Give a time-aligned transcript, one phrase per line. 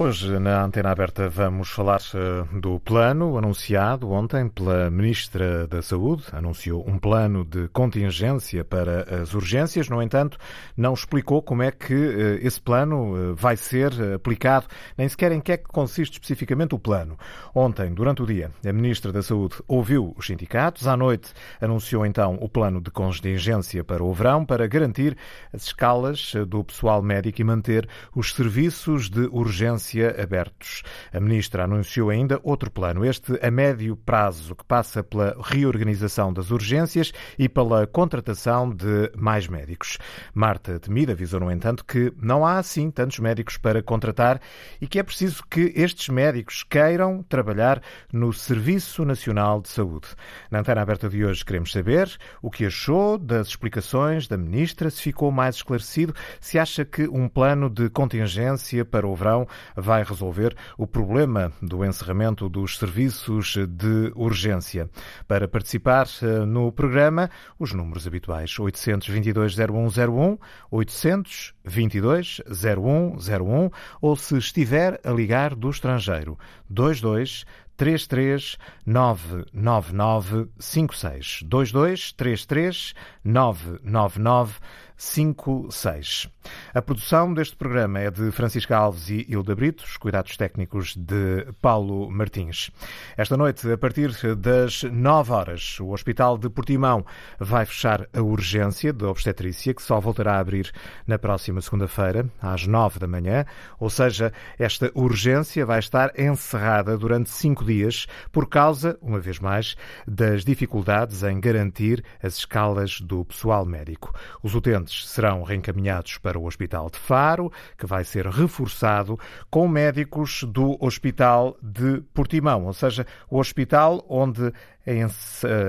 [0.00, 6.22] Hoje, na Antena Aberta, vamos falar uh, do plano anunciado ontem pela Ministra da Saúde.
[6.30, 9.88] Anunciou um plano de contingência para as urgências.
[9.88, 10.38] No entanto,
[10.76, 15.40] não explicou como é que uh, esse plano uh, vai ser aplicado, nem sequer em
[15.40, 17.18] que é que consiste especificamente o plano.
[17.52, 20.86] Ontem, durante o dia, a Ministra da Saúde ouviu os sindicatos.
[20.86, 25.16] À noite, anunciou então o plano de contingência para o verão para garantir
[25.52, 29.87] as escalas do pessoal médico e manter os serviços de urgência
[30.20, 30.82] abertos.
[31.12, 36.50] A ministra anunciou ainda outro plano, este a médio prazo, que passa pela reorganização das
[36.50, 39.98] urgências e pela contratação de mais médicos.
[40.34, 44.40] Marta Temida avisou, no entanto, que não há assim tantos médicos para contratar
[44.80, 50.08] e que é preciso que estes médicos queiram trabalhar no Serviço Nacional de Saúde.
[50.50, 52.10] Na antena aberta de hoje queremos saber
[52.42, 57.28] o que achou das explicações da ministra, se ficou mais esclarecido, se acha que um
[57.28, 59.46] plano de contingência para o verão
[59.80, 64.90] vai resolver o problema do encerramento dos serviços de urgência.
[65.26, 70.38] Para participar eh, no programa, os números habituais 822-0101,
[70.72, 76.36] 822-0101 ou se estiver a ligar do estrangeiro
[76.68, 77.46] 22
[77.78, 84.54] 33 999 56 22 33 999
[84.98, 86.28] 56.
[86.74, 91.46] A produção deste programa é de Francisca Alves e Hilda Brito, os cuidados técnicos de
[91.62, 92.72] Paulo Martins.
[93.16, 97.06] Esta noite, a partir das 9 horas, o Hospital de Portimão
[97.38, 100.72] vai fechar a urgência de obstetrícia, que só voltará a abrir
[101.06, 103.44] na próxima segunda-feira, às 9 da manhã.
[103.78, 109.76] Ou seja, esta urgência vai estar encerrada durante cinco dias por causa, uma vez mais,
[110.08, 114.12] das dificuldades em garantir as escalas do pessoal médico.
[114.42, 119.18] Os utentes serão reencaminhados para o Hospital de Faro, que vai ser reforçado
[119.50, 124.52] com médicos do Hospital de Portimão, ou seja, o hospital onde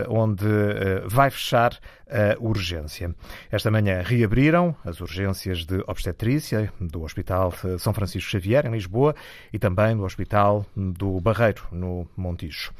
[0.09, 3.13] onde eh, vai fechar a urgência.
[3.51, 9.15] Esta manhã reabriram as urgências de obstetrícia do Hospital São Francisco Xavier, em Lisboa,
[9.53, 12.71] e também do Hospital do Barreiro, no Montijo.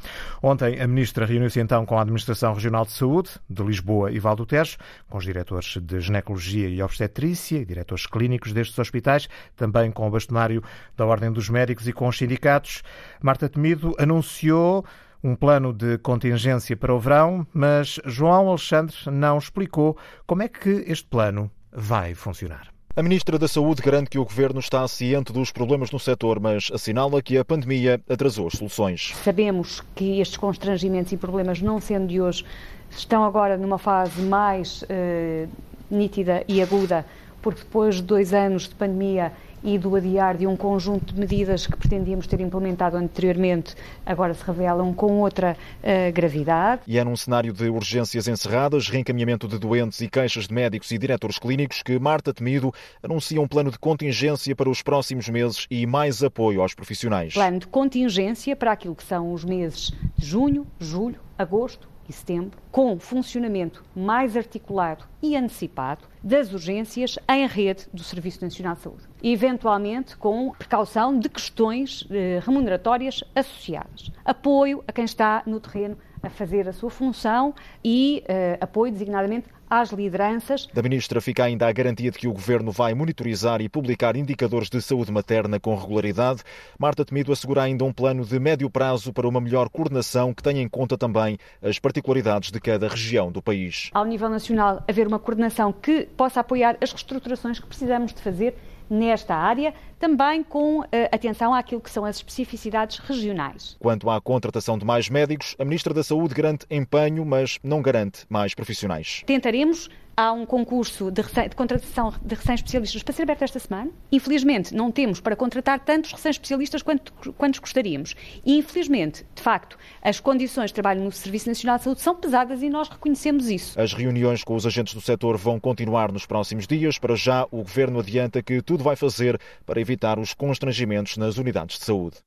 [0.41, 4.45] Ontem, a Ministra reuniu-se então com a Administração Regional de Saúde de Lisboa e Valdo
[4.45, 4.77] Tejo,
[5.07, 10.09] com os diretores de Ginecologia e Obstetrícia e diretores clínicos destes hospitais, também com o
[10.09, 10.63] bastonário
[10.97, 12.81] da Ordem dos Médicos e com os sindicatos.
[13.21, 14.83] Marta Temido anunciou
[15.23, 20.83] um plano de contingência para o verão, mas João Alexandre não explicou como é que
[20.87, 22.69] este plano vai funcionar.
[22.95, 26.69] A Ministra da Saúde garante que o Governo está ciente dos problemas no setor, mas
[26.73, 29.13] assinala que a pandemia atrasou as soluções.
[29.23, 32.43] Sabemos que estes constrangimentos e problemas, não sendo de hoje,
[32.89, 35.47] estão agora numa fase mais eh,
[35.89, 37.05] nítida e aguda,
[37.41, 39.31] porque depois de dois anos de pandemia
[39.63, 43.75] e do adiar de um conjunto de medidas que pretendíamos ter implementado anteriormente,
[44.05, 46.81] agora se revelam com outra uh, gravidade.
[46.87, 50.97] E é num cenário de urgências encerradas, reencaminhamento de doentes e queixas de médicos e
[50.97, 55.85] diretores clínicos que Marta Temido anuncia um plano de contingência para os próximos meses e
[55.85, 57.33] mais apoio aos profissionais.
[57.33, 62.57] Plano de contingência para aquilo que são os meses de junho, julho, agosto, e setembro,
[62.71, 69.08] com funcionamento mais articulado e antecipado das urgências em rede do Serviço Nacional de Saúde.
[69.23, 74.11] Eventualmente com precaução de questões eh, remuneratórias associadas.
[74.23, 77.53] Apoio a quem está no terreno a fazer a sua função
[77.83, 80.67] e eh, apoio designadamente às lideranças.
[80.73, 84.69] Da Ministra fica ainda a garantia de que o Governo vai monitorizar e publicar indicadores
[84.69, 86.41] de saúde materna com regularidade.
[86.77, 90.61] Marta Temido assegura ainda um plano de médio prazo para uma melhor coordenação que tenha
[90.61, 93.91] em conta também as particularidades de cada região do país.
[93.93, 98.55] Ao nível nacional, haver uma coordenação que possa apoiar as reestruturações que precisamos de fazer
[98.89, 103.75] nesta área, também com uh, atenção àquilo que são as especificidades regionais.
[103.79, 108.25] Quanto à contratação de mais médicos, a Ministra da Saúde garante empenho, mas não garante
[108.29, 109.21] mais profissionais.
[109.25, 109.89] Tentaremos
[110.19, 113.89] há um concurso de, de contratação de recém-especialistas para ser aberto esta semana.
[114.11, 118.15] Infelizmente, não temos para contratar tantos recém-especialistas quanto, quantos gostaríamos.
[118.45, 122.61] E, infelizmente, de facto, as condições de trabalho no Serviço Nacional de Saúde são pesadas
[122.61, 123.79] e nós reconhecemos isso.
[123.79, 126.99] As reuniões com os agentes do setor vão continuar nos próximos dias.
[126.99, 129.88] Para já, o Governo adianta que tudo vai fazer para evitar
[130.19, 132.17] os constrangimentos nas unidades de saúde.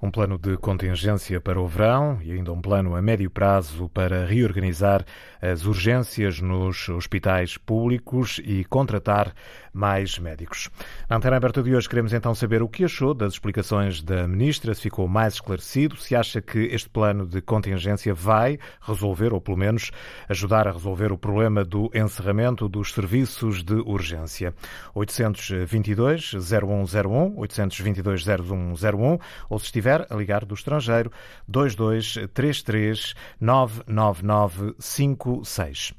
[0.00, 4.24] um plano de contingência para o verão e ainda um plano a médio prazo para
[4.24, 5.04] reorganizar
[5.42, 9.34] as urgências nos hospitais públicos e contratar
[9.72, 10.68] mais médicos.
[11.08, 14.74] Na antena aberta de hoje queremos então saber o que achou das explicações da Ministra,
[14.74, 19.56] se ficou mais esclarecido, se acha que este plano de contingência vai resolver, ou pelo
[19.56, 19.90] menos
[20.28, 24.54] ajudar a resolver o problema do encerramento dos serviços de urgência.
[24.94, 29.18] 822 0101, 822 0101,
[29.48, 31.10] ou se estiver a ligar do estrangeiro,
[31.46, 35.94] 2233 99956.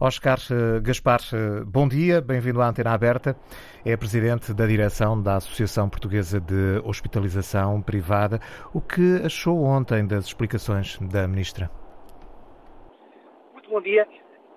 [0.00, 3.36] Oscar eh, Gaspar, eh, bom dia, bem-vindo à Antena Aberta.
[3.86, 8.40] É presidente da direção da Associação Portuguesa de Hospitalização Privada.
[8.74, 11.70] O que achou ontem das explicações da Ministra?
[13.52, 14.06] Muito bom dia.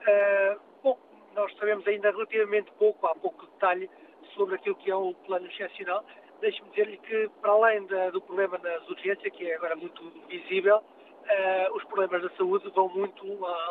[0.01, 0.97] Uh, bom,
[1.35, 3.87] nós sabemos ainda relativamente pouco, há pouco detalhe,
[4.33, 6.03] sobre aquilo que é o plano excepcional.
[6.41, 10.77] Deixe-me dizer-lhe que, para além da, do problema nas urgências, que é agora muito visível,
[10.77, 13.23] uh, os problemas da saúde vão muito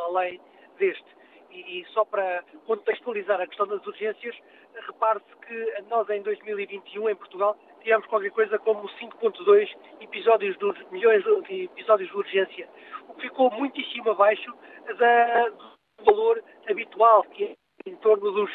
[0.07, 0.41] além
[0.79, 1.17] deste.
[1.57, 4.37] E, e só para contextualizar a questão das urgências,
[4.87, 9.69] repare-se que nós em 2021 em Portugal tivemos qualquer coisa como 5.2
[10.01, 12.69] episódios de, milhões de episódios de urgência,
[13.09, 14.55] o que ficou muitíssimo abaixo
[14.99, 17.57] da, do valor habitual, que é
[17.87, 18.51] em torno dos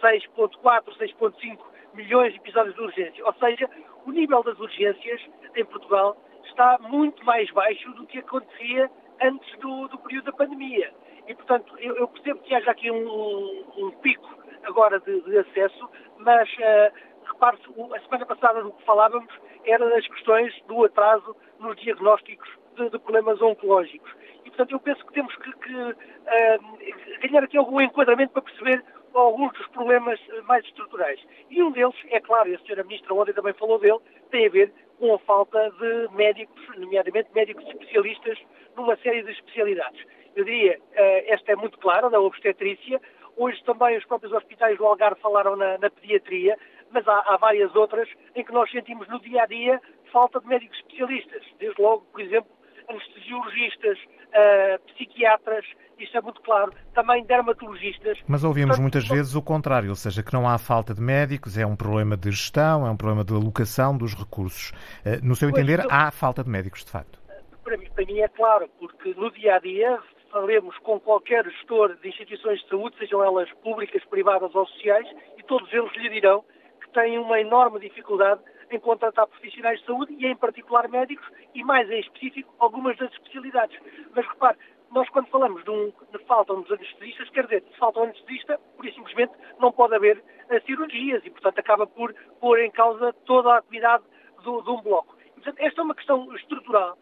[0.00, 1.58] 6.4, 6.5
[1.92, 3.26] milhões de episódios de urgência.
[3.26, 3.68] Ou seja,
[4.06, 5.20] o nível das urgências
[5.54, 10.94] em Portugal está muito mais baixo do que acontecia antes do, do período da pandemia.
[11.26, 14.28] E, portanto, eu, eu percebo que haja aqui um, um pico
[14.64, 15.88] agora de, de acesso,
[16.18, 16.92] mas uh,
[17.24, 17.64] repare-se,
[17.94, 19.32] a semana passada do que falávamos
[19.64, 24.10] era das questões do atraso nos diagnósticos de, de problemas oncológicos.
[24.44, 28.84] E, portanto, eu penso que temos que, que uh, ganhar aqui algum enquadramento para perceber
[29.14, 31.18] alguns dos problemas mais estruturais.
[31.50, 33.98] E um deles, é claro, e a senhora Ministra ontem também falou dele,
[34.30, 38.38] tem a ver com a falta de médicos, nomeadamente médicos especialistas,
[38.76, 40.04] numa série de especialidades.
[40.36, 43.00] Eu diria, eh, esta é muito clara, da obstetrícia.
[43.38, 46.58] Hoje também os próprios hospitais do Algarve falaram na, na pediatria,
[46.92, 49.80] mas há, há, várias outras em que nós sentimos no dia a dia
[50.12, 51.42] falta de médicos especialistas.
[51.58, 52.50] Desde logo, por exemplo,
[52.88, 55.64] anestesiologistas, uh, psiquiatras,
[55.98, 58.18] isto é muito claro, também dermatologistas.
[58.28, 61.66] Mas ouvimos muitas vezes o contrário, ou seja, que não há falta de médicos, é
[61.66, 64.70] um problema de gestão, é um problema de alocação dos recursos.
[65.04, 67.18] Uh, no seu entender, pois, há falta de médicos, de facto?
[67.64, 69.98] Para mim, para mim é claro, porque no dia a dia
[70.36, 75.42] falemos com qualquer gestor de instituições de saúde, sejam elas públicas, privadas ou sociais, e
[75.42, 76.44] todos eles lhe dirão
[76.82, 81.64] que têm uma enorme dificuldade em contratar profissionais de saúde e, em particular, médicos e,
[81.64, 83.80] mais em específico, algumas das especialidades.
[84.14, 84.58] Mas repare,
[84.92, 88.60] nós quando falamos de, um, de faltam dos anestesistas, quer dizer, se falta um anestesista,
[88.76, 90.22] por isso simplesmente não pode haver
[90.66, 94.04] cirurgias e, portanto, acaba por pôr em causa toda a atividade
[94.44, 95.16] do, de um bloco.
[95.28, 96.98] E, portanto, esta é uma questão estrutural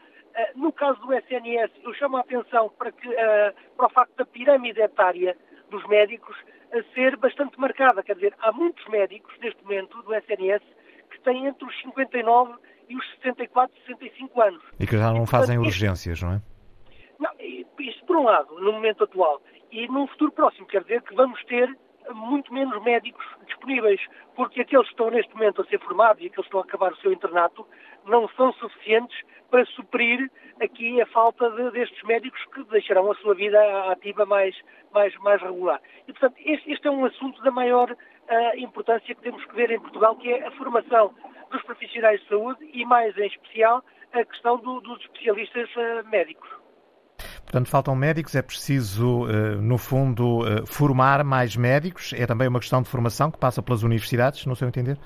[0.54, 4.25] no caso do SNS, eu chamo a atenção para, que, uh, para o facto da
[4.25, 5.36] pirâmide etária
[5.70, 6.36] dos médicos
[6.72, 8.02] a ser bastante marcada.
[8.02, 10.62] Quer dizer, há muitos médicos, neste momento, do SNS,
[11.10, 12.54] que têm entre os 59
[12.88, 14.62] e os 64, 65 anos.
[14.78, 16.42] E que já não e, portanto, fazem urgências, não é?
[17.19, 17.30] Não,
[17.78, 19.40] isto por um lado, no momento atual.
[19.70, 21.69] E num futuro próximo, quer dizer que vamos ter
[22.12, 24.00] muito menos médicos disponíveis,
[24.34, 26.92] porque aqueles que estão neste momento a ser formados e aqueles que estão a acabar
[26.92, 27.66] o seu internato
[28.06, 29.16] não são suficientes
[29.50, 30.30] para suprir
[30.60, 33.58] aqui a falta de, destes médicos que deixarão a sua vida
[33.90, 34.54] ativa mais,
[34.92, 35.80] mais, mais regular.
[36.06, 39.70] E, portanto, este, este é um assunto da maior uh, importância que temos que ver
[39.70, 41.14] em Portugal, que é a formação
[41.50, 46.63] dos profissionais de saúde e, mais em especial, a questão do, dos especialistas uh, médicos.
[47.54, 52.12] Portanto, faltam médicos, é preciso, uh, no fundo, formar mais médicos.
[52.12, 54.99] É também uma questão de formação que passa pelas universidades, no seu entender?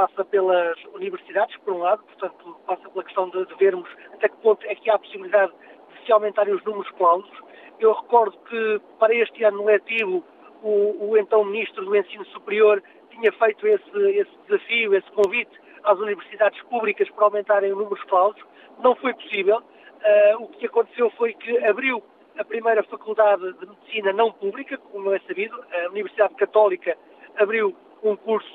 [0.00, 4.36] passa pelas universidades, por um lado, portanto, passa pela questão de, de vermos até que
[4.38, 7.30] ponto é que há a possibilidade de se aumentarem os números clausos.
[7.78, 10.24] Eu recordo que para este ano letivo
[10.62, 15.52] o, o, então Ministro do Ensino Superior tinha feito esse, esse, desafio, esse convite
[15.84, 18.42] às universidades públicas para aumentarem os números clausos.
[18.82, 19.62] Não foi possível.
[20.00, 22.02] Uh, o que aconteceu foi que abriu
[22.38, 26.96] a primeira faculdade de medicina não pública, como é sabido, a Universidade Católica
[27.36, 28.48] abriu um curso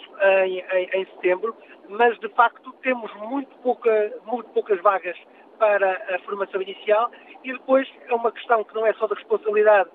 [0.44, 1.56] em, em, em, setembro,
[1.88, 5.16] mas de facto temos muito, pouca, muito poucas vagas
[5.60, 7.12] para a formação inicial.
[7.44, 9.90] E depois é uma questão que não é só da responsabilidade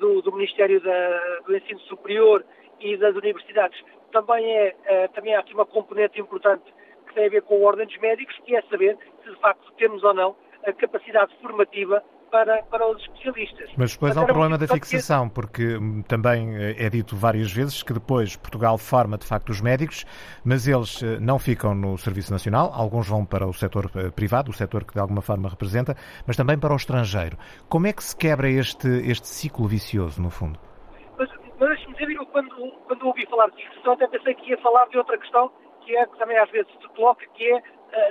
[0.00, 2.44] do, do Ministério da, do Ensino Superior
[2.80, 3.80] e das universidades,
[4.12, 6.64] também, é, uh, também há aqui uma componente importante
[7.06, 10.12] que tem a ver com dos médicos, que é saber se de facto temos ou
[10.12, 13.70] não a capacidade formativa para, para os especialistas.
[13.76, 17.82] Mas depois há o problema da fixação, porque hum, também eh, é dito várias vezes
[17.82, 20.04] que depois Portugal forma de facto os médicos,
[20.44, 24.50] mas eles eh, não ficam no Serviço Nacional, alguns vão para o setor eh, privado,
[24.50, 25.94] o setor que de alguma forma representa,
[26.26, 27.36] mas também para o estrangeiro.
[27.68, 30.58] Como é que se quebra este, este ciclo vicioso, no fundo?
[31.18, 31.30] Mas,
[31.60, 34.86] mas deixe-me dizer, eu quando, quando ouvi falar de fixação até pensei que ia falar
[34.88, 35.50] de outra questão,
[35.84, 37.62] que é que também às vezes se coloca, que é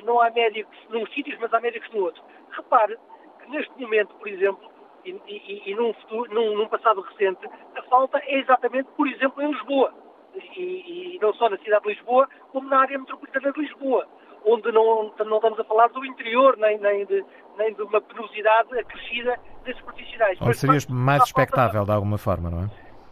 [0.04, 2.24] não há médicos num sítios, mas há médicos no outro.
[2.56, 2.98] Repare
[3.40, 4.70] que neste momento, por exemplo,
[5.06, 9.42] e, e, e num, futuro, num, num, passado recente, a falta é exatamente, por exemplo,
[9.44, 9.94] em Lisboa.
[10.34, 14.08] E, e, não só na cidade de Lisboa, como na área metropolitana de Lisboa,
[14.46, 17.24] onde não, não estamos a falar do interior, nem, nem, de,
[17.58, 20.40] nem de uma penosidade acrescida desses profissionais.
[20.42, 21.86] Ou seria mais expectável, falta...
[21.86, 22.70] de alguma forma, não é?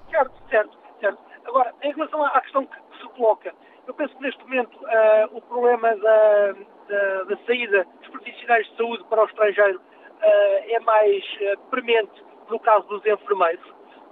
[0.09, 1.19] Certo, certo, certo.
[1.45, 3.53] Agora, em relação à questão que se coloca,
[3.87, 6.55] eu penso que neste momento uh, o problema da,
[6.87, 12.23] da, da saída dos profissionais de saúde para o estrangeiro uh, é mais uh, premente
[12.49, 13.65] no caso dos enfermeiros.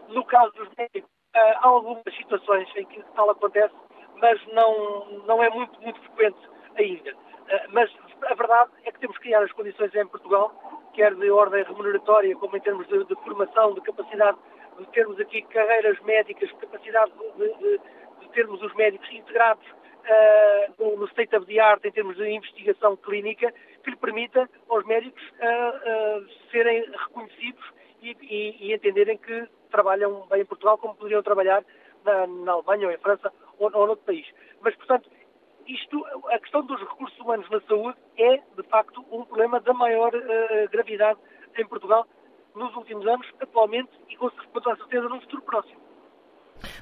[0.09, 3.73] No caso dos médicos, uh, há algumas situações em que tal acontece,
[4.17, 6.39] mas não, não é muito, muito frequente
[6.77, 7.13] ainda.
[7.69, 7.91] mas
[8.29, 10.53] a verdade é que temos que criar as condições em Portugal,
[10.93, 14.37] quer de ordem remuneratória, como em termos de, de formação, de capacidade
[14.77, 17.81] de termos aqui carreiras médicas, capacidade de, de,
[18.21, 19.65] de termos os médicos integrados
[20.05, 23.53] uh, no state of the art em termos de investigação clínica
[23.83, 27.63] que lhe permita aos médicos uh, uh, serem reconhecidos
[28.01, 31.63] e, e, e, entenderem que trabalham bem em Portugal como poderiam trabalhar
[32.03, 34.27] na, na Alemanha ou em França ou, ou noutro país.
[34.61, 35.09] Mas, portanto,
[35.67, 40.13] isto, a questão dos recursos humanos na saúde é, de facto, um problema da maior
[40.13, 41.19] uh, gravidade
[41.57, 42.07] em Portugal
[42.55, 45.90] nos últimos anos, atualmente e com certeza num futuro próximo.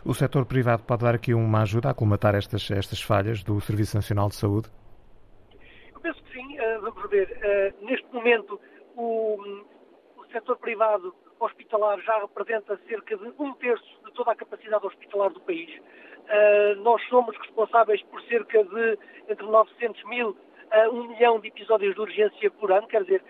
[0.06, 3.96] O setor privado pode dar aqui uma ajuda a colmatar estas, estas falhas do Serviço
[3.96, 4.70] Nacional de Saúde?
[5.94, 6.58] Eu penso que sim.
[6.82, 7.28] Vamos ver.
[7.30, 8.60] Uh, neste momento,
[8.96, 9.38] o,
[10.18, 15.32] o setor privado hospitalar já representa cerca de um terço de toda a capacidade hospitalar
[15.32, 15.70] do país.
[15.78, 18.98] Uh, nós somos responsáveis por cerca de
[19.30, 20.38] entre 900 mil
[20.72, 23.24] a 1 milhão de episódios de urgência por ano, quer dizer,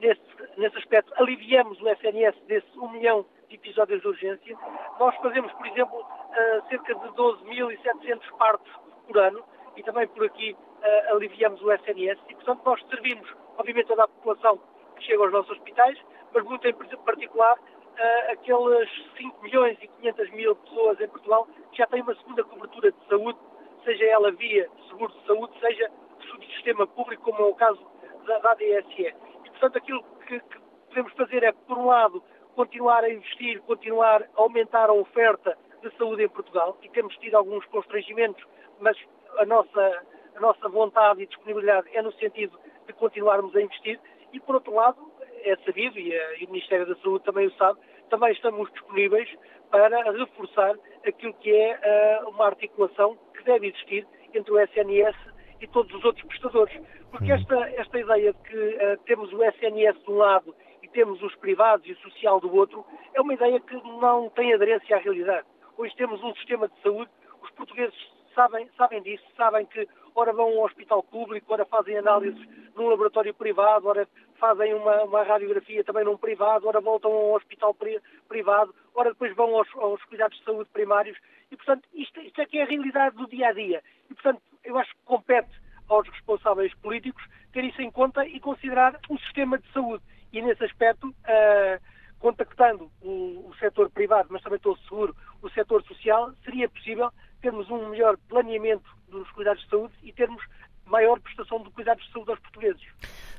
[0.00, 0.20] nesse,
[0.56, 4.56] nesse aspecto aliviamos o SNS desse 1 milhão de episódios de urgência.
[4.98, 8.72] Nós fazemos, por exemplo, uh, cerca de 12.700 partos
[9.06, 9.42] por ano
[9.76, 14.08] e também por aqui uh, aliviamos o SNS e, portanto, nós servimos, obviamente, toda a
[14.08, 14.58] população
[14.96, 15.98] que chega aos nossos hospitais,
[16.32, 21.78] mas muito em particular uh, aqueles 5 milhões e 500 mil pessoas em Portugal que
[21.78, 23.38] já têm uma segunda cobertura de saúde,
[23.84, 27.80] seja ela via seguro de saúde, seja do sistema público, como é o caso
[28.26, 29.14] da, da ADSE.
[29.44, 32.22] E, portanto, aquilo que, que podemos fazer é, por um lado,
[32.56, 37.36] continuar a investir, continuar a aumentar a oferta de saúde em Portugal e temos tido
[37.36, 38.42] alguns constrangimentos,
[38.80, 38.96] mas
[39.38, 40.02] a nossa,
[40.34, 44.00] a nossa vontade e disponibilidade é no sentido de continuarmos a investir
[44.32, 44.96] e, por outro lado,
[45.44, 49.28] é sabido, e, a, e o Ministério da Saúde também o sabe, também estamos disponíveis
[49.70, 55.16] para reforçar aquilo que é uh, uma articulação que deve existir entre o SNS
[55.60, 56.74] e todos os outros prestadores.
[57.10, 60.54] Porque esta, esta ideia de que uh, temos o SNS de um lado
[60.96, 64.96] temos os privados e o social do outro, é uma ideia que não tem aderência
[64.96, 65.46] à realidade.
[65.76, 67.10] Hoje temos um sistema de saúde,
[67.42, 67.94] os portugueses
[68.34, 72.42] sabem, sabem disso, sabem que ora vão a um hospital público, ora fazem análises
[72.74, 74.08] num laboratório privado, ora
[74.40, 79.10] fazem uma, uma radiografia também num privado, ora voltam a um hospital pri, privado, ora
[79.10, 81.18] depois vão aos, aos, cuidados de saúde primários.
[81.50, 83.82] E, portanto, isto, isto é que é a realidade do dia a dia.
[84.10, 85.60] E, portanto, eu acho que compete
[85.90, 87.22] aos responsáveis políticos
[87.52, 90.02] ter isso em conta e considerar um sistema de saúde
[90.36, 91.80] e nesse aspecto, uh,
[92.18, 97.10] contactando o, o setor privado, mas também estou seguro, o setor social, seria possível
[97.40, 98.18] termos um melhor
[98.56, 100.42] planeamento dos cuidados de saúde e termos
[100.86, 102.82] maior prestação de cuidados de saúde aos portugueses.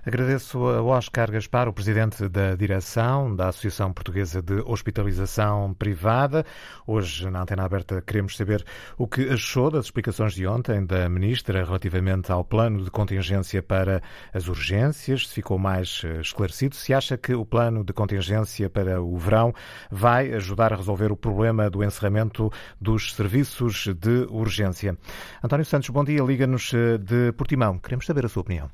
[0.07, 6.45] Agradeço a Oscar Gaspar, o presidente da direção da Associação Portuguesa de Hospitalização Privada.
[6.87, 8.63] Hoje, na Antena Aberta, queremos saber
[8.97, 14.01] o que achou das explicações de ontem da Ministra relativamente ao plano de contingência para
[14.33, 19.01] as urgências, se ficou mais eh, esclarecido, se acha que o plano de contingência para
[19.01, 19.53] o verão
[19.91, 22.49] vai ajudar a resolver o problema do encerramento
[22.79, 24.97] dos serviços de urgência.
[25.43, 27.77] António Santos, bom dia, liga-nos eh, de Portimão.
[27.77, 28.71] Queremos saber a sua opinião.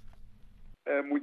[0.85, 1.22] É, muito.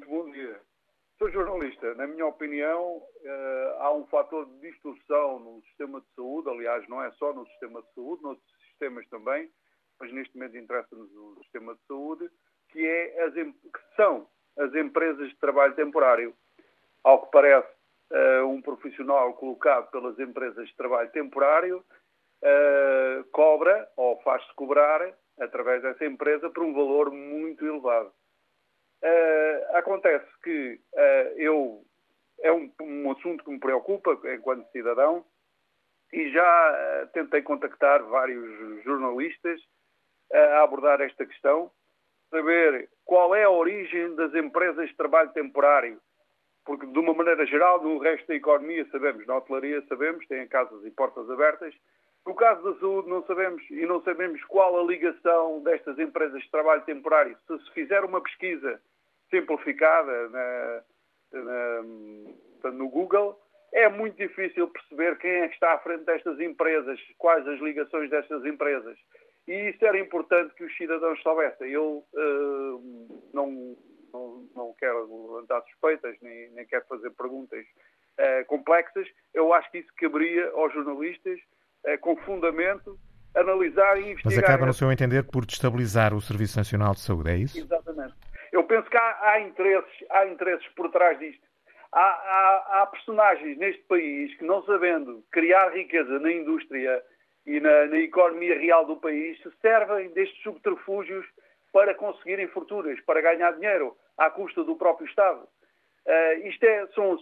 [1.30, 1.94] Sou jornalista.
[1.94, 6.48] Na minha opinião, é, há um fator de distorção no sistema de saúde.
[6.48, 9.48] Aliás, não é só no sistema de saúde, noutros sistemas também,
[10.00, 12.28] mas neste momento interessa-nos o sistema de saúde,
[12.70, 14.26] que, é as, que são
[14.58, 16.34] as empresas de trabalho temporário.
[17.04, 17.68] Ao que parece,
[18.12, 21.84] é, um profissional colocado pelas empresas de trabalho temporário
[23.32, 28.10] cobra ou faz-se cobrar através dessa empresa por um valor muito elevado.
[29.02, 31.82] Uh, acontece que uh, eu
[32.42, 35.24] é um, assunto que me preocupa enquanto cidadão
[36.12, 39.60] e já tentei contactar vários jornalistas
[40.32, 41.70] a abordar esta questão,
[42.30, 46.00] saber qual é a origem das empresas de trabalho temporário,
[46.64, 50.84] porque de uma maneira geral, no resto da economia sabemos, na hotelaria sabemos, têm casas
[50.84, 51.74] e portas abertas,
[52.26, 56.50] no caso da saúde não sabemos e não sabemos qual a ligação destas empresas de
[56.50, 57.36] trabalho temporário.
[57.46, 58.80] Se se fizer uma pesquisa
[59.30, 60.82] simplificada na,
[61.32, 63.38] na, no Google,
[63.72, 68.10] é muito difícil perceber quem é que está à frente destas empresas, quais as ligações
[68.10, 68.98] destas empresas.
[69.46, 71.70] E isso era importante que os cidadãos soubessem.
[71.70, 73.76] Eu uh, não,
[74.12, 77.64] não, não quero levantar suspeitas, nem, nem quero fazer perguntas
[78.18, 79.08] uh, complexas.
[79.32, 81.38] Eu acho que isso caberia aos jornalistas,
[81.86, 82.98] uh, com fundamento,
[83.34, 84.34] analisar e investigar.
[84.34, 87.58] Mas acaba, no seu entender, por destabilizar o Serviço Nacional de Saúde, é isso?
[87.58, 88.14] Exatamente.
[88.52, 91.42] Eu penso que há, há interesses, há interesses por trás disto.
[91.92, 97.02] Há, há, há personagens neste país que, não sabendo criar riqueza na indústria
[97.46, 101.26] e na, na, economia real do país se servem destes subterfúgios
[101.72, 105.48] para conseguirem fortunas, para ganhar dinheiro à custa do próprio Estado.
[106.06, 107.18] Uh, isto é, são,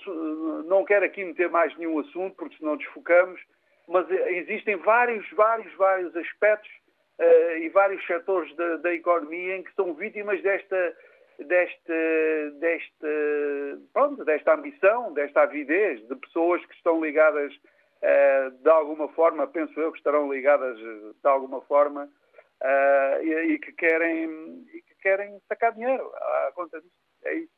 [0.64, 3.40] não quero aqui meter mais nenhum assunto, porque senão desfocamos,
[3.87, 6.70] mas existem vários, vários, vários aspectos
[7.18, 10.97] uh, e vários setores da, da, economia em que são vítimas desta,
[11.38, 13.09] desta, desta,
[13.92, 17.52] pronto, desta ambição, desta avidez de pessoas que estão ligadas
[18.02, 22.09] eh, de alguma forma, penso eu que estarão ligadas eh, de alguma forma
[22.61, 26.95] eh, e, que querem, e que querem sacar dinheiro à conta disso.
[27.25, 27.58] É isso.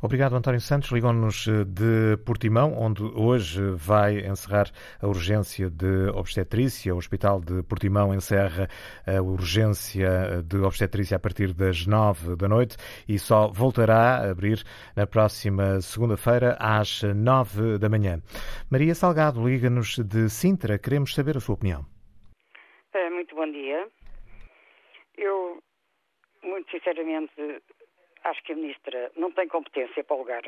[0.00, 0.90] Obrigado, António Santos.
[0.90, 6.94] Ligou-nos de Portimão, onde hoje vai encerrar a urgência de obstetrícia.
[6.94, 8.68] O Hospital de Portimão encerra
[9.06, 12.76] a urgência de obstetrícia a partir das nove da noite
[13.08, 14.62] e só voltará a abrir
[14.94, 18.20] na próxima segunda-feira às nove da manhã.
[18.70, 20.78] Maria Salgado liga-nos de Sintra.
[20.78, 21.84] Queremos saber a sua opinião.
[23.10, 23.88] Muito bom dia.
[25.18, 25.62] Eu,
[26.42, 27.32] muito sinceramente,
[28.30, 30.42] acho que a ministra não tem competência para o lugar,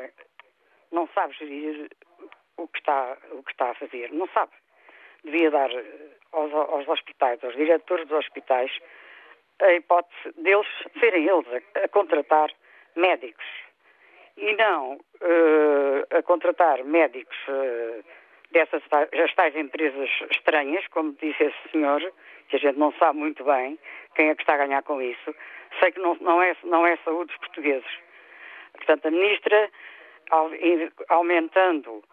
[0.91, 1.89] não sabe gerir
[2.57, 4.51] o que está, o que está a fazer, não sabe.
[5.23, 5.69] Devia dar
[6.31, 8.71] aos, aos hospitais, aos diretores dos hospitais,
[9.61, 10.67] a hipótese deles
[10.99, 12.49] serem eles a, a contratar
[12.95, 13.45] médicos.
[14.37, 18.03] E não uh, a contratar médicos uh,
[18.51, 22.01] dessas as tais empresas estranhas, como disse esse senhor,
[22.47, 23.77] que a gente não sabe muito bem
[24.15, 25.35] quem é que está a ganhar com isso,
[25.79, 27.89] sei que não, não, é, não é saúde dos portugueses.
[28.73, 29.69] Portanto, a ministra,
[31.09, 32.03] aumentando,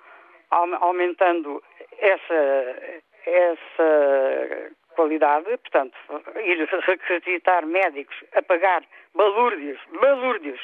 [0.50, 1.62] aumentando
[1.98, 5.96] essa, essa qualidade, portanto,
[6.42, 8.82] ir requisitar médicos a pagar
[9.14, 10.60] balúrdios, balúrdios,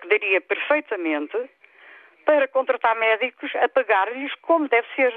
[0.00, 1.50] que daria perfeitamente
[2.24, 5.12] para contratar médicos a pagar-lhes como deve ser,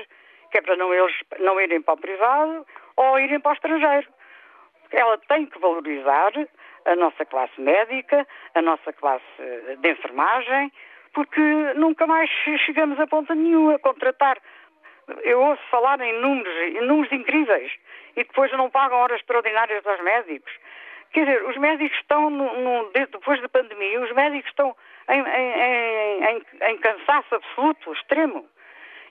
[0.52, 4.08] que é para não eles não irem para o privado ou irem para o estrangeiro.
[4.92, 6.32] Ela tem que valorizar
[6.86, 9.24] a nossa classe médica, a nossa classe
[9.80, 10.72] de enfermagem,
[11.14, 11.42] porque
[11.76, 12.30] nunca mais
[12.66, 14.38] chegamos a ponta nenhuma a contratar.
[15.24, 17.72] Eu ouço falar em números, em números incríveis,
[18.16, 20.52] e depois não pagam horas extraordinárias aos médicos.
[21.12, 24.76] Quer dizer, os médicos estão, no, no, depois da pandemia, os médicos estão
[25.10, 28.48] em, em, em, em cansaço absoluto, extremo.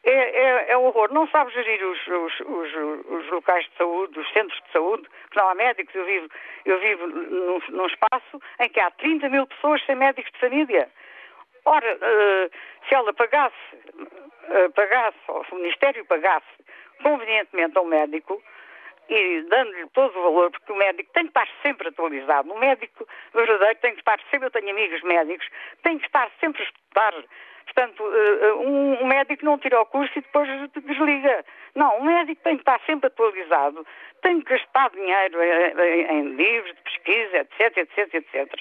[0.05, 1.13] É, é, é, horror.
[1.13, 2.75] Não sabe gerir os, os, os,
[3.07, 5.95] os, locais de saúde, os centros de saúde, que não há médicos.
[5.95, 6.29] Eu vivo,
[6.65, 10.89] eu vivo num, num espaço em que há 30 mil pessoas sem médicos de família.
[11.65, 12.51] Ora, uh,
[12.89, 13.55] se ela pagasse,
[13.95, 16.47] uh, pagasse, ou se o Ministério pagasse
[17.03, 18.43] convenientemente ao médico,
[19.13, 22.53] e dando-lhe todo o valor, porque o médico tem que estar sempre atualizado.
[22.53, 25.47] O médico verdadeiro tem que estar sempre, eu tenho amigos médicos,
[25.83, 27.15] tem que estar sempre a estudar
[27.65, 30.49] Portanto, eh, eh, um médico não tira o curso e depois
[30.85, 31.45] desliga.
[31.75, 33.87] Não, o médico tem que estar sempre atualizado,
[34.21, 38.61] tem que gastar dinheiro em livros de pesquisa, etc, etc, etc.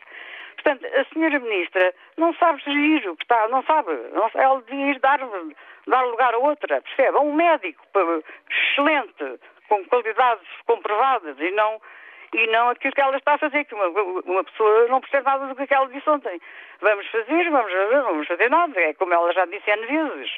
[0.55, 3.91] Portanto, a senhora ministra não sabe gerir o que está, não sabe.
[4.13, 5.19] Não, ela devia ir dar,
[5.87, 7.17] dar lugar a outra, percebe?
[7.17, 7.83] A um médico
[8.49, 9.39] excelente,
[9.71, 11.81] com qualidades comprovadas e não
[12.33, 15.47] e não aquilo que ela está a fazer, que uma, uma pessoa não percebe nada
[15.47, 16.39] do que ela disse ontem.
[16.79, 20.37] Vamos fazer, vamos fazer, vamos fazer nada, é como ela já disse N vezes.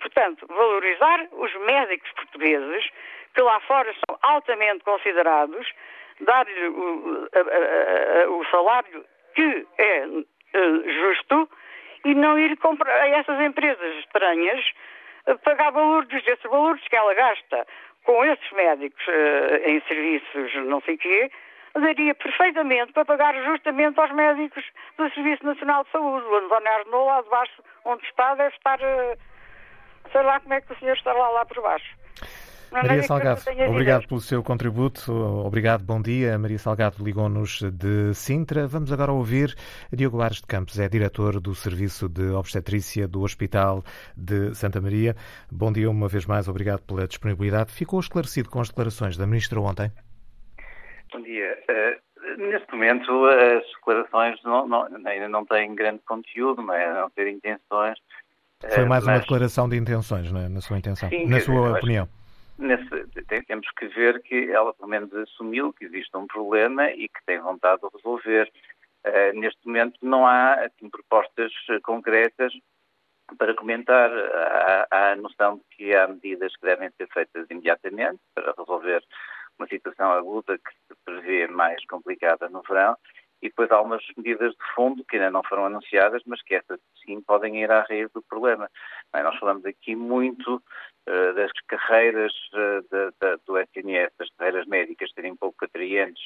[0.00, 2.88] Portanto, valorizar os médicos portugueses,
[3.34, 5.68] que lá fora são altamente considerados,
[6.20, 7.28] dar-lhe o,
[8.38, 11.48] o, salário que é uh, justo
[12.04, 14.64] e não ir comprar a essas empresas estranhas
[15.36, 17.66] pagar valores desses valores que ela gasta
[18.08, 21.30] com esses médicos uh, em serviços não sei quê,
[21.78, 24.64] daria perfeitamente para pagar justamente aos médicos
[24.96, 26.26] do Serviço Nacional de Saúde.
[26.26, 29.18] O António Arnaud, lá de baixo, onde está, deve estar uh,
[30.10, 31.98] sei lá como é que o senhor está lá, lá por baixo.
[32.70, 35.12] Maria Salgado, obrigado pelo seu contributo.
[35.12, 36.38] Obrigado, bom dia.
[36.38, 38.66] Maria Salgado ligou-nos de Sintra.
[38.66, 39.54] Vamos agora ouvir
[39.92, 43.82] Diogo Ares de Campos, é diretor do Serviço de Obstetrícia do Hospital
[44.16, 45.16] de Santa Maria.
[45.50, 47.72] Bom dia uma vez mais, obrigado pela disponibilidade.
[47.72, 49.90] Ficou esclarecido com as declarações da Ministra ontem?
[51.12, 51.58] Bom dia.
[51.70, 56.92] Uh, neste momento, as declarações não, não, ainda não têm grande conteúdo, não, é?
[56.92, 57.98] não ter intenções.
[58.60, 59.14] Foi mais uh, mas...
[59.14, 60.48] uma declaração de intenções, não é?
[60.48, 62.08] na sua intenção, Sim, na sua opinião.
[62.58, 63.06] Nesse,
[63.46, 67.38] temos que ver que ela, pelo menos, assumiu que existe um problema e que tem
[67.38, 68.50] vontade de resolver.
[69.06, 71.52] Uh, neste momento, não há assim, propostas
[71.84, 72.52] concretas
[73.38, 74.10] para comentar.
[74.10, 79.04] Há, há a noção de que há medidas que devem ser feitas imediatamente para resolver
[79.56, 82.96] uma situação aguda que se prevê mais complicada no verão
[83.40, 86.80] e depois há algumas medidas de fundo que ainda não foram anunciadas, mas que essas
[87.04, 88.68] sim podem ir à raiz do problema.
[89.12, 90.62] Bem, nós falamos aqui muito
[91.34, 96.22] das carreiras de, do SNS, das carreiras médicas serem pouco atraentes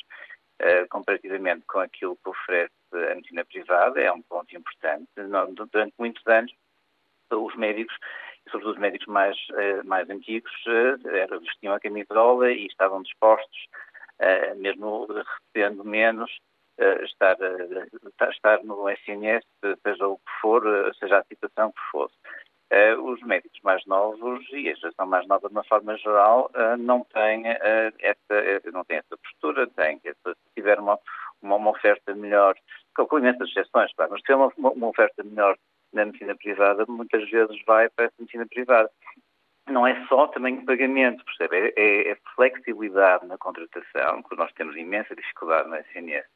[0.61, 5.09] uh, comparativamente com aquilo que oferece a medicina privada, é um ponto importante.
[5.15, 6.53] Durante muitos anos,
[7.31, 7.97] os médicos,
[8.51, 9.37] sobretudo os médicos mais,
[9.85, 10.53] mais antigos,
[11.41, 13.67] vestiam a camisola e estavam dispostos,
[14.57, 16.31] mesmo recebendo menos,
[16.79, 19.45] eh, estar, eh, estar no SNS,
[19.85, 22.15] seja o que for, eh, seja a situação que fosse.
[23.03, 27.45] Os médicos mais novos e a geração mais nova, de uma forma geral, não têm
[27.47, 30.15] essa, não têm essa postura, têm, se
[30.55, 30.99] tiver uma,
[31.43, 32.55] uma, uma oferta melhor,
[32.95, 35.57] com imensas exceções, claro, mas se tiver uma, uma oferta melhor
[35.93, 38.91] na medicina privada, muitas vezes vai para essa medicina privada
[39.69, 41.57] não é só também o pagamento, percebe?
[41.57, 46.27] É, é, é, flexibilidade na contratação, que nós temos imensa dificuldade no SNS.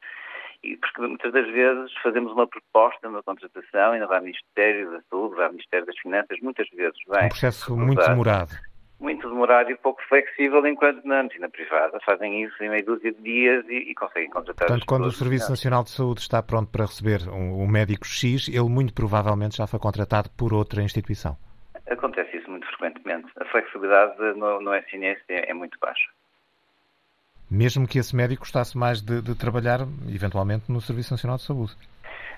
[0.66, 5.00] E porque muitas das vezes fazemos uma proposta, uma contratação, ainda vai ao Ministério da
[5.09, 7.26] Saúde, vai ao Ministério das Finanças, muitas vezes vem.
[7.26, 8.50] Um processo muito demorado.
[8.98, 13.22] Muito demorado e pouco flexível, enquanto na medicina privada fazem isso em meia dúzia de
[13.22, 14.66] dias e, e conseguem contratar.
[14.66, 18.48] Portanto, quando o Serviço Nacional de Saúde está pronto para receber um, um médico X,
[18.48, 21.37] ele muito provavelmente já foi contratado por outra instituição.
[21.88, 23.31] Acontece isso muito frequentemente.
[23.38, 26.09] A flexibilidade no, no SNS é, é muito baixa
[27.50, 31.72] mesmo que esse médico gostasse mais de, de, trabalhar, eventualmente, no Serviço Nacional de Saúde.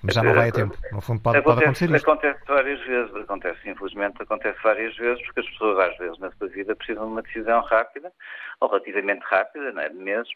[0.02, 0.76] Mas já não vai a tempo.
[0.92, 2.10] No fundo, pode, acontece, pode acontecer isso.
[2.10, 6.48] Acontece várias vezes, acontece, infelizmente, acontece várias vezes, porque as pessoas, às vezes, na sua
[6.48, 8.12] vida, precisam de uma decisão rápida,
[8.60, 9.88] ou relativamente rápida, não é?
[9.88, 10.28] meses,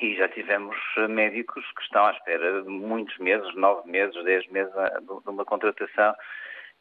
[0.00, 0.76] e já tivemos
[1.08, 6.14] médicos que estão à espera de muitos meses, nove meses, dez meses, de uma contratação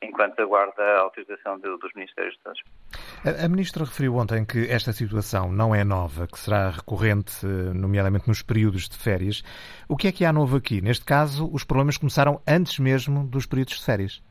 [0.04, 2.64] enquanto aguarda a autorização de, dos Ministérios de Saúde.
[3.26, 7.74] A, a Ministra referiu ontem que esta situação não é nova, que será recorrente, eh,
[7.74, 9.44] nomeadamente nos períodos de férias.
[9.88, 10.82] O que é que há novo aqui?
[10.82, 14.22] Neste caso, os problemas começaram antes mesmo dos períodos de férias.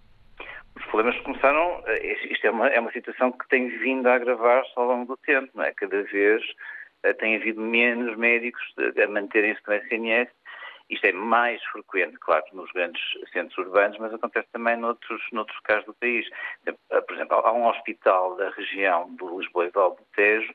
[0.77, 4.73] Os problemas começaram, eh, isto é uma, é uma situação que tem vindo a agravar-se
[4.77, 5.73] ao longo do tempo, não é?
[5.73, 6.43] Cada vez
[7.03, 8.63] eh, tem havido menos médicos
[9.03, 10.29] a manterem-se no SNS
[10.91, 15.87] isto é mais frequente, claro, nos grandes centros urbanos, mas acontece também noutros, noutros casos
[15.87, 16.29] do país.
[16.89, 20.53] Por exemplo, há um hospital da região de Lisboa e Val do Tejo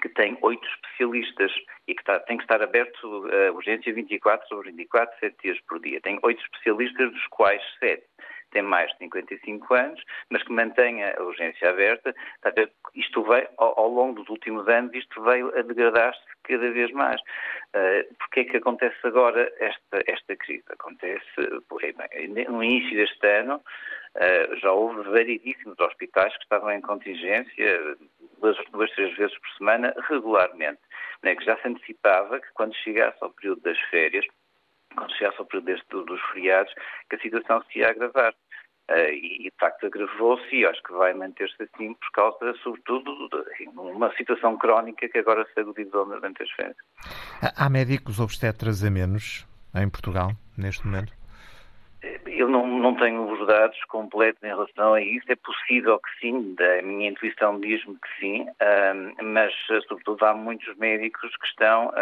[0.00, 1.52] que tem oito especialistas
[1.86, 5.78] e que está, tem que estar aberto a urgência 24 sobre 24, sete dias por
[5.80, 6.00] dia.
[6.00, 8.04] Tem oito especialistas, dos quais sete
[8.52, 12.14] tem mais de 55 anos, mas que mantenha a urgência aberta.
[12.94, 17.20] Isto veio, ao, longo dos últimos anos, isto veio a degradar-se cada vez mais.
[17.74, 20.64] Uh, Porquê é que acontece agora esta, esta crise?
[20.70, 27.96] Acontece, bem, no início deste ano, uh, já houve variedíssimos hospitais que estavam em contingência
[28.40, 30.80] duas, duas, três vezes por semana, regularmente.
[31.22, 34.26] Né, que já se antecipava que quando chegasse ao período das férias,
[34.96, 36.74] quando chegasse ao período deste, dos feriados,
[37.08, 38.34] que a situação se ia agravar.
[38.92, 43.26] Uh, e, de facto, agravou-se e acho que vai manter-se assim por causa, sobretudo,
[43.58, 46.76] de uma situação crónica que agora se agudizou durante as férias.
[47.56, 51.14] Há médicos obstetras a menos em Portugal, neste momento?
[52.26, 55.24] Eu não, não tenho os dados completos em relação a isso.
[55.28, 58.46] É possível que sim, a minha intuição diz-me que sim,
[59.22, 59.54] mas,
[59.88, 61.92] sobretudo, há muitos médicos que estão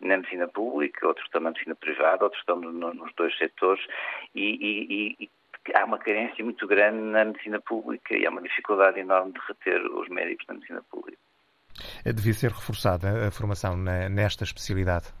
[0.00, 3.82] na medicina pública, outros estão na medicina privada, outros estão no, nos dois setores
[4.34, 5.30] e, e, e
[5.74, 9.80] há uma carência muito grande na medicina pública e há uma dificuldade enorme de reter
[9.86, 11.18] os médicos na medicina pública.
[12.04, 15.12] Devia ser reforçada a formação nesta especialidade?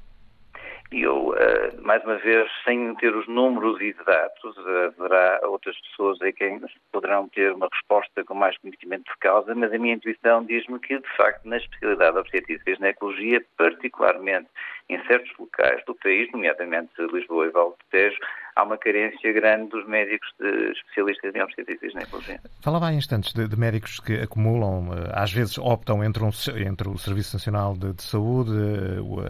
[0.92, 6.32] E eu, uh, mais uma vez, sem ter os números exatos, haverá outras pessoas aí
[6.32, 6.60] quem
[6.92, 10.96] poderão ter uma resposta com mais conhecimento de causa, mas a minha intuição diz-me que,
[10.96, 14.46] de facto, na especialidade de obstetrícia e ginecologia, particularmente
[14.88, 18.18] em certos locais do país, nomeadamente Lisboa e Val de Tejo,
[18.56, 22.40] há uma carência grande dos médicos de especialistas em obstetrícia e ginecologia.
[22.62, 26.30] Falava há instantes de, de, médicos que acumulam, eh, às vezes optam entre, um,
[26.66, 28.52] entre o Serviço Nacional de, de Saúde,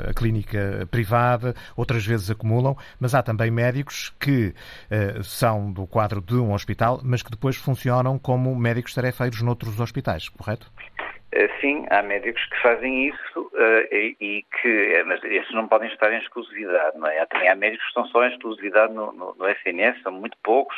[0.09, 4.55] a clínica privada, outras vezes acumulam, mas há também médicos que
[4.91, 9.81] uh, são do quadro de um hospital, mas que depois funcionam como médicos tarefeiros noutros
[9.81, 10.71] hospitais, correto?
[11.37, 15.87] Eh, sim, há médicos que fazem isso uh, e, que, eh, mas esses não podem
[15.91, 17.27] estar em exclusividade, não é?
[17.27, 20.75] Também há médicos que estão só em exclusividade no, no, no SNS, são muito poucos,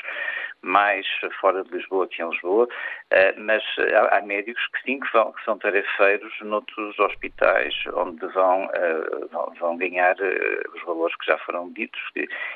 [0.62, 1.07] mais
[1.40, 3.62] fora de Lisboa que em Lisboa, uh, mas
[3.94, 9.55] há, há, médicos que sim, que, vão, que são tarefeiros noutros hospitais, onde vão, uh,
[9.61, 10.16] vão, ganhar
[10.75, 12.01] os valores que já foram ditos,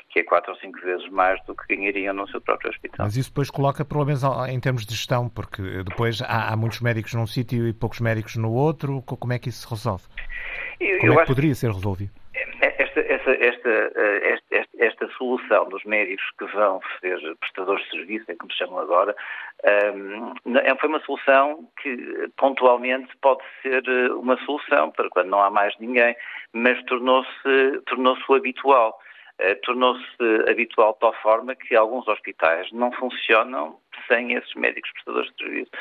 [0.09, 3.05] que, é quatro ou cinco vezes mais do que ganhariam no seu próprio hospital.
[3.05, 7.13] Mas isso depois coloca problemas em termos de gestão, porque depois há, há muitos médicos
[7.13, 10.03] num sítio e poucos médicos no outro, como é que isso se resolve?
[10.99, 12.22] Como eu é que poderia ser resolvido?
[12.77, 13.69] Esta, esta, esta,
[14.49, 18.79] esta, esta, solução dos médicos que vão ser prestadores de serviço, é como se chamam
[18.79, 19.15] agora,
[19.95, 23.83] um, é, foi uma solução que pontualmente pode ser
[24.13, 26.15] uma solução para quando não há mais ninguém,
[26.51, 28.99] mas tornou-se tornou habitual.
[29.41, 35.31] Uh, tornou-se habitual de tal forma que alguns hospitais não funcionam sem esses médicos prestadores
[35.31, 35.71] de serviço.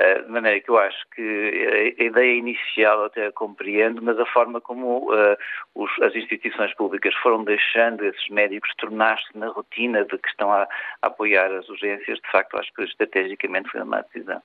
[0.00, 4.26] Uh, de maneira que eu acho que a ideia inicial até a compreendo, mas a
[4.26, 5.36] forma como uh,
[5.74, 10.68] os, as instituições públicas foram deixando esses médicos tornar-se na rotina de que estão a,
[11.02, 14.42] a apoiar as urgências, de facto, acho que estrategicamente foi uma decisão.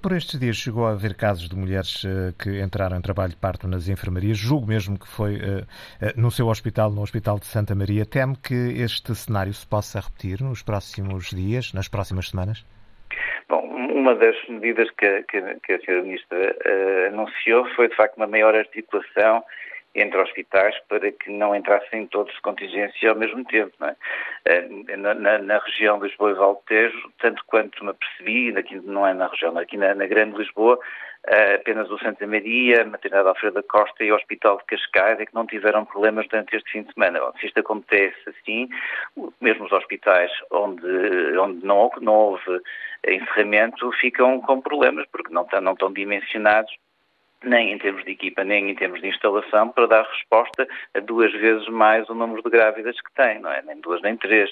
[0.00, 3.36] Por estes dias chegou a haver casos de mulheres uh, que entraram em trabalho de
[3.36, 4.38] parto nas enfermarias.
[4.38, 8.06] Julgo mesmo que foi uh, uh, no seu hospital, no Hospital de Santa Maria.
[8.06, 12.64] Teme que este cenário se possa repetir nos próximos dias, nas próximas semanas?
[13.48, 16.56] Bom, uma das medidas que, que, que a senhora Ministra
[17.08, 19.42] anunciou foi, de facto, uma maior articulação
[19.94, 23.72] entre hospitais para que não entrassem todos de contingência ao mesmo tempo.
[23.84, 23.96] É?
[24.46, 29.06] Eh, na, na, na, região de Lisboa e Valtejo, tanto quanto me apercebi, aqui não
[29.06, 30.78] é na região, aqui na, na Grande Lisboa,
[31.26, 35.20] eh, apenas o Santa Maria, a Maternidade Alfredo da Costa e o Hospital de Cascais
[35.20, 37.20] é que não tiveram problemas durante este fim de semana.
[37.38, 38.68] Se isto acontece assim,
[39.40, 40.86] mesmo os hospitais onde,
[41.38, 42.60] onde não, não houve
[43.06, 46.72] encerramento ficam com problemas porque não, não estão dimensionados
[47.44, 51.32] nem em termos de equipa, nem em termos de instalação, para dar resposta a duas
[51.32, 53.62] vezes mais o número de grávidas que tem, não é?
[53.62, 54.50] Nem duas nem três.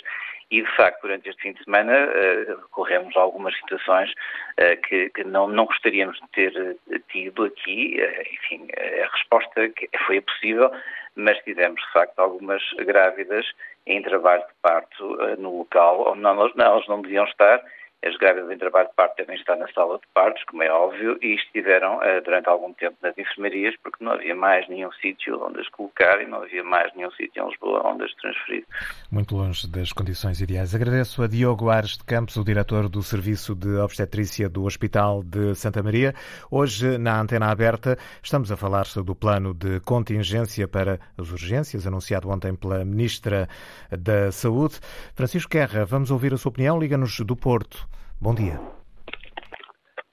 [0.51, 5.23] E, de facto, durante este fim de semana uh, corremos algumas situações uh, que, que
[5.23, 8.01] não, não, gostaríamos de ter uh, tido aqui.
[8.33, 9.71] enfim, a resposta
[10.07, 10.71] foi possível,
[11.15, 13.47] mas tivemos, de facto, algumas grávidas
[13.87, 17.63] em trabalho de parto no local onde não, elas não deviam estar
[18.03, 21.19] as grávidas em trabalho de parto devem estar na sala de partos, como é óbvio,
[21.21, 25.61] e estiveram uh, durante algum tempo nas enfermarias, porque não havia mais nenhum sítio onde
[25.61, 28.65] as colocar e não havia mais nenhum sítio em Lisboa onde as transferir.
[29.11, 30.75] Muito longe das condições ideais.
[30.75, 35.55] Agradeço a Diogo Ares de Campos, o diretor do Serviço de Obstetrícia do Hospital de
[35.55, 36.15] Santa Maria.
[36.51, 41.87] Hoje, na Antena Aberta, estamos a falar sobre o plano de contingência para as urgências,
[41.87, 43.47] anunciado ontem pela Ministra
[43.91, 44.81] da Saúde.
[45.15, 46.79] Francisco Guerra, vamos ouvir a sua opinião.
[46.79, 47.90] Liga-nos do Porto.
[48.23, 48.61] Bom dia.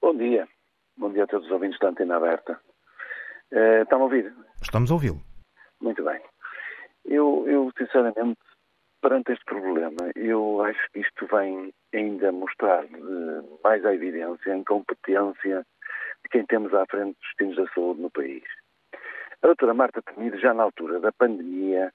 [0.00, 0.48] Bom dia.
[0.96, 2.58] Bom dia a todos os ouvintes da Antena Aberta.
[3.52, 4.32] Uh, estão a ouvir?
[4.62, 5.20] Estamos a ouvi-lo.
[5.78, 6.18] Muito bem.
[7.04, 8.40] Eu, eu, sinceramente,
[9.02, 12.86] perante este problema, eu acho que isto vem ainda mostrar
[13.62, 15.66] mais a evidência, a incompetência
[16.22, 18.44] de quem temos à frente dos destinos da saúde no país.
[19.42, 21.92] A doutora Marta Temido, já na altura da pandemia,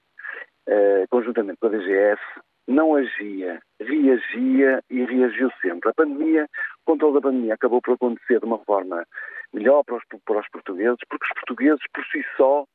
[0.70, 2.22] uh, conjuntamente com a DGS,
[2.68, 5.90] não agia, reagia e reagiu sempre.
[5.90, 6.46] A pandemia,
[6.86, 9.06] o controle da pandemia acabou por acontecer de uma forma
[9.54, 12.66] melhor para os, para os portugueses, porque os portugueses por si só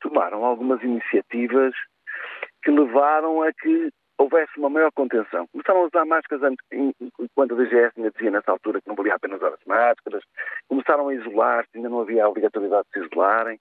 [0.00, 1.74] tomaram algumas iniciativas
[2.62, 5.46] que levaram a que houvesse uma maior contenção.
[5.48, 9.40] Começaram a usar máscaras enquanto a DGS ainda dizia nessa altura que não valia apenas
[9.40, 10.22] usar as máscaras.
[10.68, 13.58] Começaram a isolar-se, ainda não havia a obrigatoriedade de se isolarem.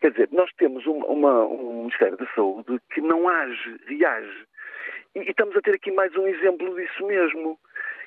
[0.00, 4.46] Quer dizer, nós temos uma, um Ministério da Saúde que não age, reage.
[5.16, 7.58] E, estamos a ter aqui mais um exemplo disso mesmo.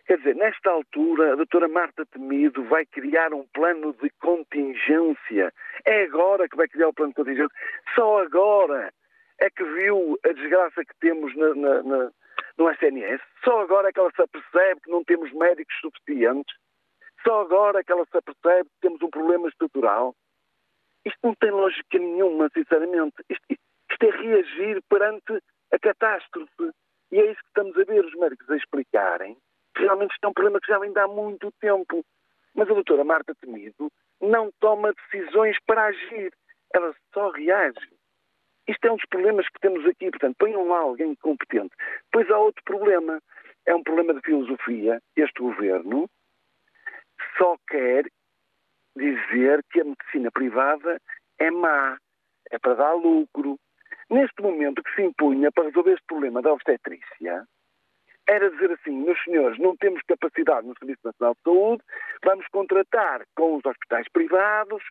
[0.06, 5.52] Quer dizer, nesta altura, a doutora Marta Temido vai criar um plano de contingência.
[5.86, 7.50] É agora que vai criar o plano de contingência.
[7.96, 8.94] Só agora
[9.40, 12.12] é que viu a desgraça que temos na, na, na,
[12.60, 13.22] no SNS.
[13.44, 16.56] Só agora é que ela se apercebe que não temos médicos suficientes.
[17.24, 20.16] Só agora é que ela se apercebe que temos um problema estrutural.
[21.04, 23.16] Isto não tem lógica nenhuma, sinceramente.
[23.28, 25.42] Isto, isto é reagir perante
[25.74, 26.72] a catástrofe.
[27.12, 29.38] E é isso que estamos a ver os médicos a explicarem.
[29.76, 32.04] Realmente isto é um problema que já vem há muito tempo.
[32.54, 33.92] Mas a doutora Marta Temido
[34.22, 36.34] não toma decisões para agir.
[36.74, 37.90] Ela só reage.
[38.68, 40.10] Isto é um dos problemas que temos aqui.
[40.10, 41.74] Portanto, ponham lá alguém competente.
[42.12, 43.20] Pois há outro problema.
[43.66, 45.02] É um problema de filosofia.
[45.16, 46.10] Este governo
[47.38, 48.06] só quer
[48.96, 51.00] dizer que a medicina privada
[51.40, 51.98] é má,
[52.52, 53.58] é para dar lucro.
[54.10, 57.46] Neste momento, o que se impunha para resolver este problema da obstetrícia
[58.28, 61.84] era dizer assim, meus senhores, não temos capacidade no Serviço Nacional de Saúde,
[62.24, 64.84] vamos contratar com os hospitais privados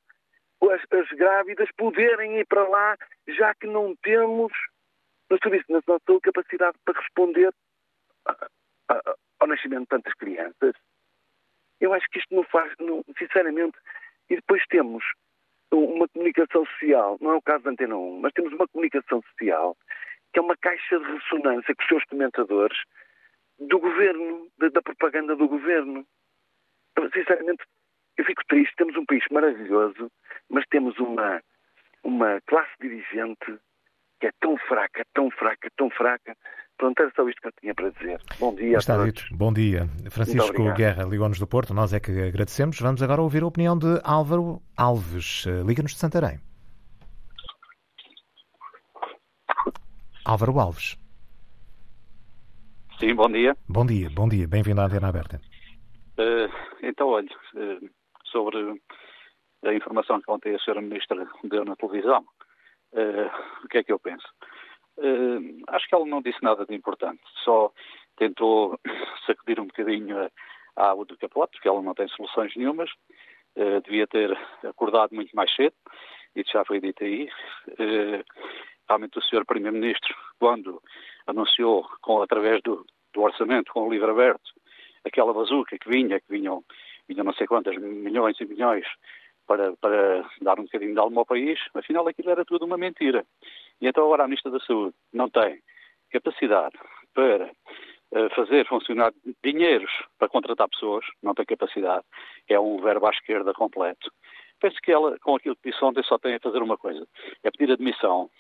[0.67, 2.97] as, as grávidas poderem ir para lá,
[3.29, 4.53] já que não temos
[5.31, 7.55] no Serviço Nacional de Saúde capacidade para responder
[9.39, 10.75] ao nascimento de tantas crianças.
[11.81, 13.79] Eu acho que isto não faz, não, sinceramente,
[14.29, 15.05] e depois temos
[15.73, 19.77] uma comunicação social, não é o caso da Antena 1, mas temos uma comunicação social
[20.33, 22.79] que é uma caixa de ressonância com os seus comentadores
[23.59, 26.07] do governo, da, da propaganda do governo.
[27.13, 27.65] Sinceramente,
[28.17, 28.75] eu fico triste.
[28.77, 30.11] Temos um país maravilhoso,
[30.49, 31.43] mas temos uma,
[32.03, 33.59] uma classe dirigente
[34.21, 36.37] que é tão fraca, tão fraca, tão fraca.
[36.79, 38.21] Pronto, era só isto que eu tinha para dizer.
[38.39, 39.25] Bom dia Está dito.
[39.33, 39.89] Bom dia.
[40.11, 41.75] Francisco Guerra, Ligou-nos do Porto.
[41.75, 42.81] Nós é que agradecemos.
[42.81, 45.45] Vamos agora ouvir a opinião de Álvaro Alves.
[45.67, 46.39] Liga-nos de Santarém.
[50.25, 50.97] Álvaro Alves.
[53.01, 53.57] Sim, bom dia.
[53.69, 54.47] Bom dia, bom dia.
[54.47, 55.41] Bem-vindo à Antena Aberta.
[56.19, 57.91] Uh, então, olha, uh,
[58.25, 58.59] sobre
[59.65, 60.81] a informação que ontem a Sra.
[60.81, 62.25] Ministra deu na televisão,
[62.93, 64.27] uh, o que é que eu penso?
[65.69, 67.73] Acho que ela não disse nada de importante, só
[68.17, 68.79] tentou
[69.27, 70.17] sacudir um bocadinho
[70.77, 72.91] a, água do capote, porque ela não tem soluções nenhumas,
[73.85, 75.75] devia ter acordado muito mais cedo,
[76.37, 77.29] isso já foi dito aí.
[78.89, 79.45] realmente o Sr.
[79.45, 80.81] Primeiro-Ministro, quando
[81.27, 84.53] anunciou, com, através do, do orçamento, com o livro aberto,
[85.05, 86.63] aquela bazuca que vinha, que vinham,
[87.09, 88.87] vinham não sei quantas milhões e milhões
[89.49, 93.25] para, para dar um bocadinho de alma ao país, afinal aquilo era tudo uma mentira.
[93.81, 95.61] E então agora a Ministra da Saúde não tem
[96.13, 96.77] capacidade
[97.15, 102.05] para uh, fazer funcionar dinheiros para contratar pessoas, não tem capacidade,
[102.47, 104.13] é um verbo à esquerda completo.
[104.61, 107.07] Penso que ela, com aquilo que disse ontem, só tem a fazer uma coisa,
[107.43, 108.31] é pedir admissão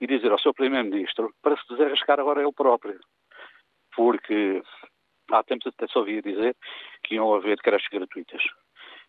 [0.00, 2.98] e dizer ao seu Primeiro-Ministro para se desarriscar agora ele próprio.
[3.94, 4.62] Porque
[5.30, 6.56] há tempos até só ouvia dizer
[7.04, 8.42] que iam haver creches gratuitas.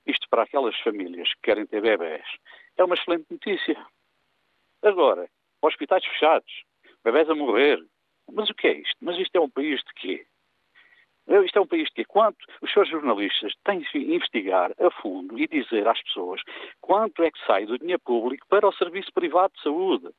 [0.09, 2.25] Isto para aquelas famílias que querem ter bebés
[2.75, 3.77] é uma excelente notícia.
[4.81, 5.29] Agora,
[5.61, 6.63] hospitais fechados,
[7.03, 7.79] bebés a morrer.
[8.31, 8.97] Mas o que é isto?
[9.01, 10.25] Mas isto é um país de quê?
[11.45, 12.05] Isto é um país de quê?
[12.05, 16.41] Quanto os seus jornalistas têm de investigar a fundo e dizer às pessoas
[16.81, 20.09] quanto é que sai do dinheiro público para o serviço privado de saúde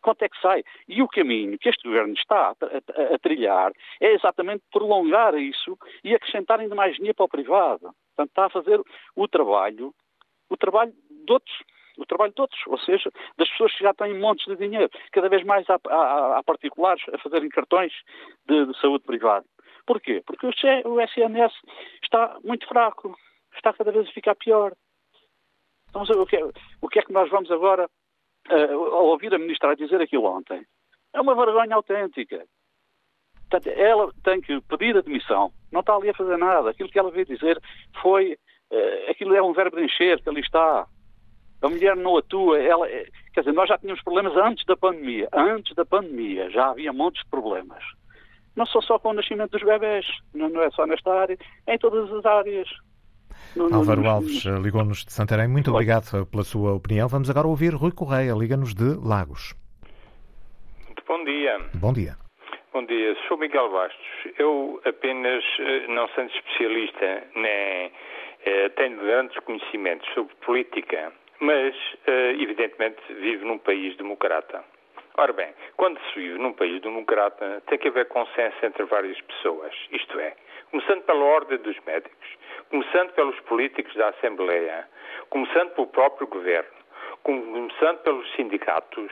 [0.00, 0.62] quanto é que sai?
[0.88, 5.78] E o caminho que este governo está a, a, a trilhar é exatamente prolongar isso
[6.04, 7.94] e acrescentar ainda mais dinheiro para o privado.
[8.16, 8.80] Portanto, está a fazer
[9.14, 9.94] o trabalho,
[10.48, 11.56] o trabalho de outros
[11.98, 14.90] o trabalho de outros, ou seja, das pessoas que já têm montes de dinheiro.
[15.12, 17.92] Cada vez mais há, há, há particulares a fazerem cartões
[18.46, 19.46] de, de, saúde privada.
[19.86, 20.22] Porquê?
[20.26, 21.52] Porque o SNS
[22.02, 23.16] está muito fraco,
[23.54, 24.74] está cada vez a ficar pior.
[25.88, 26.44] Então, o que, é,
[26.82, 27.88] o que é que nós vamos agora
[28.50, 30.66] uh, ao ouvir a ministra dizer aquilo ontem,
[31.14, 32.44] é uma vergonha autêntica.
[33.48, 36.70] Portanto, ela tem que pedir admissão, não está ali a fazer nada.
[36.70, 37.60] Aquilo que ela veio dizer
[38.02, 38.32] foi,
[38.70, 40.86] uh, aquilo é um verbo de encher, que ali está.
[41.62, 45.28] A mulher não atua, ela, eh, quer dizer, nós já tínhamos problemas antes da pandemia.
[45.32, 47.82] Antes da pandemia já havia montes de problemas.
[48.54, 51.74] Não só só com o nascimento dos bebés, não, não é só nesta área, é
[51.74, 52.68] em todas as áreas.
[53.72, 55.48] Álvaro Alves eh, ligou-nos de Santarém.
[55.48, 57.08] Muito obrigado pela sua opinião.
[57.08, 59.54] Vamos agora ouvir Rui Correia, liga-nos de Lagos.
[60.84, 61.58] Muito bom dia.
[61.74, 62.25] Bom dia.
[62.76, 64.06] Bom dia, sou Miguel Bastos.
[64.38, 67.90] Eu apenas, eh, não sendo especialista, nem
[68.44, 71.10] eh, tenho grandes conhecimentos sobre política,
[71.40, 71.74] mas
[72.38, 74.62] evidentemente vivo num país democrata.
[75.16, 79.72] Ora bem, quando se vive num país democrata, tem que haver consenso entre várias pessoas,
[79.90, 80.34] isto é,
[80.70, 82.28] começando pela ordem dos médicos,
[82.68, 84.86] começando pelos políticos da Assembleia,
[85.30, 86.76] começando pelo próprio governo,
[87.22, 89.10] começando pelos sindicatos.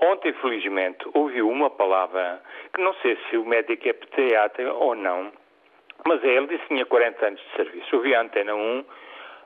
[0.00, 2.42] Ontem, felizmente, ouvi uma palavra
[2.74, 5.32] que não sei se o médico é pediatra ou não,
[6.06, 7.96] mas é, ele disse que tinha 40 anos de serviço.
[7.96, 8.84] Ouvi a Antena 1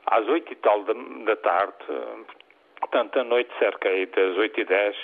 [0.06, 0.92] às 8 e tal da,
[1.24, 1.74] da tarde,
[2.80, 4.96] portanto, à noite, cerca das 8 e 10,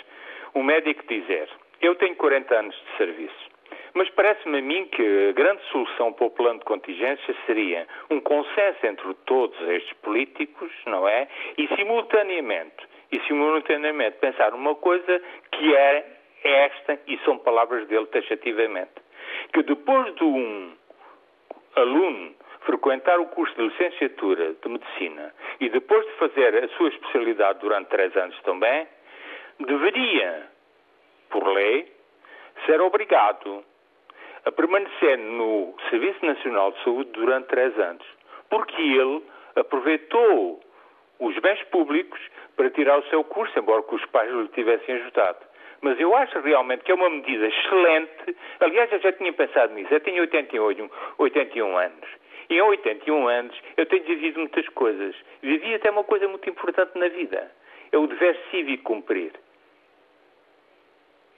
[0.54, 1.48] um médico dizer:
[1.80, 3.56] Eu tenho 40 anos de serviço.
[3.94, 8.20] Mas parece-me a mim que a grande solução para o plano de contingência seria um
[8.20, 11.26] consenso entre todos estes políticos, não é?
[11.56, 18.92] E simultaneamente, e simultaneamente pensar uma coisa que é esta, e são palavras dele taxativamente,
[19.52, 20.72] que depois de um
[21.74, 27.60] aluno frequentar o curso de licenciatura de medicina e depois de fazer a sua especialidade
[27.60, 28.86] durante três anos também,
[29.60, 30.48] deveria,
[31.30, 31.92] por lei,
[32.66, 33.64] ser obrigado
[34.44, 38.06] a permanecer no Serviço Nacional de Saúde durante três anos,
[38.48, 39.22] porque ele
[39.56, 40.60] aproveitou
[41.18, 42.20] os bens públicos
[42.56, 45.38] para tirar o seu curso, embora que os pais lhe tivessem ajudado.
[45.82, 48.36] Mas eu acho realmente que é uma medida excelente.
[48.60, 49.92] Aliás, eu já tinha pensado nisso.
[49.92, 52.08] Eu tenho 88, 81 anos.
[52.48, 55.14] E em 81 anos eu tenho vivido muitas coisas.
[55.42, 57.50] Vivi até uma coisa muito importante na vida.
[57.92, 59.32] É o dever cívico cumprir.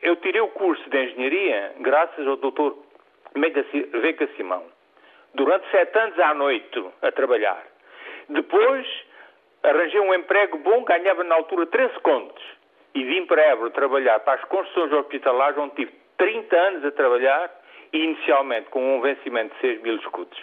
[0.03, 2.79] Eu tirei o curso de engenharia graças ao doutor
[3.35, 4.65] Vega Simão.
[5.35, 7.67] Durante sete anos à noite a trabalhar.
[8.29, 8.87] Depois
[9.69, 12.45] arranjei um emprego bom, ganhava na altura 13 contos.
[12.95, 17.51] E vim para Évora trabalhar para as construções hospitalares, onde tive 30 anos a trabalhar,
[17.93, 20.39] e inicialmente com um vencimento de 6 mil escudos.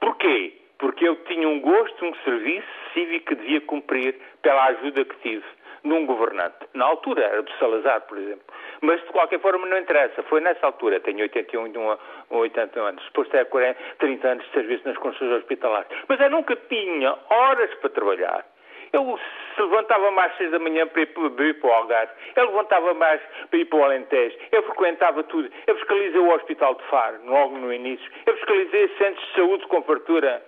[0.00, 0.52] Porquê?
[0.78, 5.44] Porque eu tinha um gosto, um serviço cívico que devia cumprir pela ajuda que tive
[5.86, 6.66] num governante.
[6.74, 8.44] Na altura era do Salazar, por exemplo.
[8.80, 10.22] Mas de qualquer forma não interessa.
[10.24, 11.96] Foi nessa altura, tenho 81
[12.30, 15.88] ou 80 anos, depois de 40, 30 anos de serviço nas construções hospitalares.
[16.08, 18.44] Mas eu nunca tinha horas para trabalhar.
[18.92, 19.18] Eu
[19.54, 22.46] se levantava mais às seis da manhã para ir, para ir para o Algarve, eu
[22.46, 23.20] levantava mais
[23.50, 27.58] para ir para o Alentejo, eu frequentava tudo, eu fiscalizei o Hospital de Faro, logo
[27.58, 30.42] no início, eu fiscalizei centros de saúde com fartura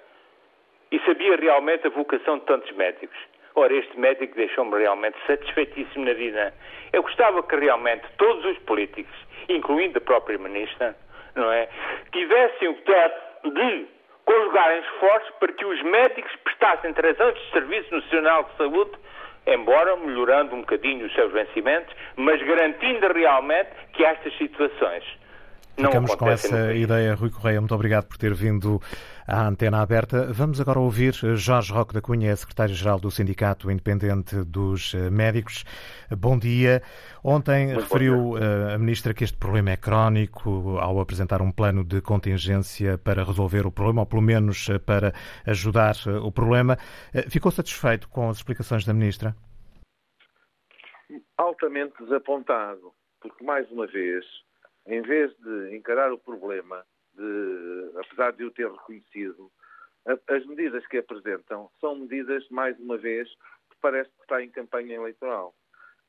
[0.91, 3.18] e sabia realmente a vocação de tantos médicos.
[3.59, 6.55] Ora, este médico deixou-me realmente satisfeitíssimo na vida.
[6.93, 9.13] Eu gostava que realmente todos os políticos,
[9.49, 10.95] incluindo a própria ministra,
[11.35, 11.69] não é,
[12.13, 13.87] tivessem o teto de
[14.25, 18.93] conjugarem esforços para que os médicos prestassem três anos de Serviço Nacional de Saúde,
[19.45, 25.03] embora melhorando um bocadinho os seus vencimentos, mas garantindo realmente que estas situações
[25.79, 27.61] não Ficamos com essa ideia, Rui Correia.
[27.61, 28.81] Muito obrigado por ter vindo
[29.29, 30.33] à antena aberta.
[30.33, 35.64] Vamos agora ouvir Jorge Roque da Cunha, secretário-geral do Sindicato Independente dos eh, Médicos.
[36.11, 36.83] Bom dia.
[37.22, 38.45] Ontem Muito referiu dia.
[38.45, 43.22] Eh, a ministra que este problema é crónico ao apresentar um plano de contingência para
[43.22, 45.12] resolver o problema, ou pelo menos eh, para
[45.47, 46.79] ajudar o problema.
[47.29, 49.37] Ficou satisfeito com as explicações da ministra?
[51.37, 54.24] Altamente desapontado, porque mais uma vez
[54.87, 56.83] em vez de encarar o problema,
[57.19, 59.51] de, apesar de eu ter reconhecido,
[60.29, 64.95] as medidas que apresentam são medidas, mais uma vez, que parece que está em campanha
[64.95, 65.55] eleitoral.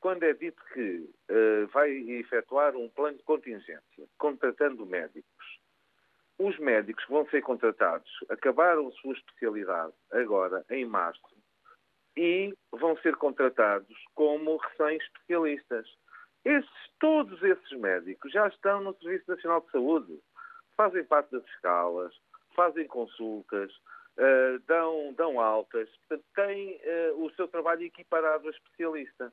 [0.00, 5.60] Quando é dito que uh, vai efetuar um plano de contingência, contratando médicos,
[6.38, 11.20] os médicos que vão ser contratados acabaram a sua especialidade agora, em março,
[12.16, 15.86] e vão ser contratados como recém-especialistas.
[16.42, 20.18] Esses, todos esses médicos já estão no Serviço Nacional de Saúde,
[20.80, 22.10] fazem parte das escalas,
[22.56, 23.70] fazem consultas,
[24.16, 29.30] uh, dão, dão altas, portanto, têm uh, o seu trabalho equiparado a especialista.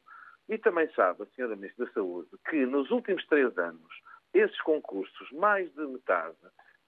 [0.50, 1.56] E também sabe, a Sra.
[1.56, 4.02] Ministra da Saúde, que nos últimos três anos,
[4.34, 6.36] esses concursos, mais de metade,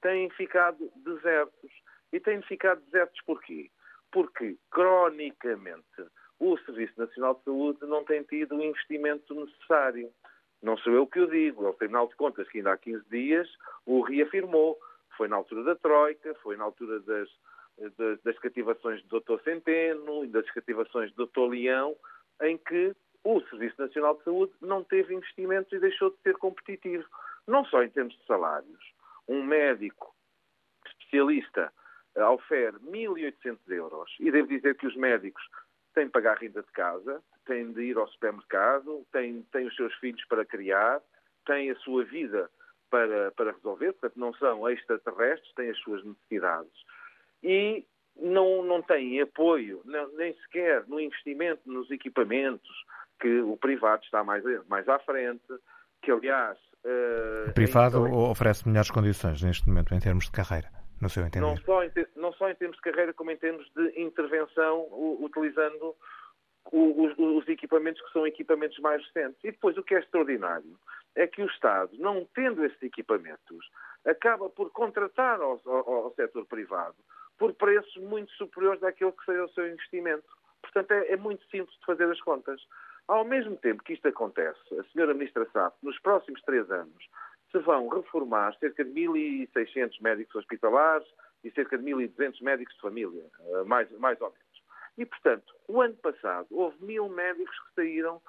[0.01, 1.71] têm ficado desertos.
[2.11, 3.71] E têm ficado desertos porquê?
[4.11, 6.03] Porque, cronicamente,
[6.37, 10.11] o Serviço Nacional de Saúde não tem tido o investimento necessário.
[10.61, 13.03] Não sou eu que o digo, é o Tribunal de Contas que ainda há 15
[13.09, 13.49] dias
[13.85, 14.77] o reafirmou.
[15.15, 17.29] Foi na altura da Troika, foi na altura das,
[17.97, 19.41] das, das cativações do Dr.
[19.43, 21.49] Centeno e das cativações do Dr.
[21.49, 21.95] Leão,
[22.41, 27.05] em que o Serviço Nacional de Saúde não teve investimentos e deixou de ser competitivo.
[27.47, 28.93] Não só em termos de salários.
[29.27, 30.13] Um médico
[30.85, 31.71] especialista
[32.15, 34.15] oferece 1.800 euros.
[34.19, 35.43] E devo dizer que os médicos
[35.93, 39.91] tem de pagar renda de casa, tem de ir ao supermercado, tem, tem os seus
[39.95, 41.01] filhos para criar,
[41.47, 42.47] tem a sua vida
[42.91, 46.71] para, para resolver, portanto não são extraterrestres, têm as suas necessidades.
[47.41, 47.83] E
[48.15, 52.69] não, não têm apoio, não, nem sequer no investimento nos equipamentos,
[53.19, 55.51] que o privado está mais, mais à frente,
[56.03, 56.57] que aliás...
[56.85, 60.69] Uh, o privado oferece melhores condições neste momento em termos de carreira
[61.01, 61.45] no seu entender?
[61.45, 64.85] Não só em, não só em termos de carreira, como em termos de intervenção,
[65.19, 65.95] utilizando
[66.71, 69.43] os, os, equipamentos que são equipamentos mais recentes.
[69.43, 70.77] E depois, o que é extraordinário
[71.15, 73.69] é que o Estado, não tendo esses equipamentos,
[74.05, 76.95] acaba por contratar ao, ao, ao setor privado
[77.39, 80.27] por preços muito superiores daquilo que seja o seu investimento.
[80.61, 82.61] Portanto, é, é, muito simples de fazer as contas.
[83.07, 87.09] Ao mesmo tempo que isto acontece, a senhora Ministra sabe, nos próximos três anos,
[87.51, 91.07] se vão reformar cerca de 1.600 médicos hospitalares
[91.43, 94.48] e cerca de 1.200 médicos de família, eh, mais, mais ou menos.
[94.99, 98.21] E, portanto, o ano passado houve mil médicos que saíram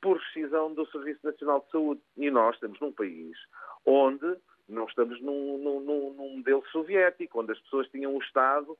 [0.00, 2.00] por rescisão do Serviço Nacional de Saúde.
[2.16, 3.36] E nós estamos num país
[3.84, 4.34] onde
[4.66, 8.76] não estamos num, num, num modelo soviético, onde as pessoas tinham o Estado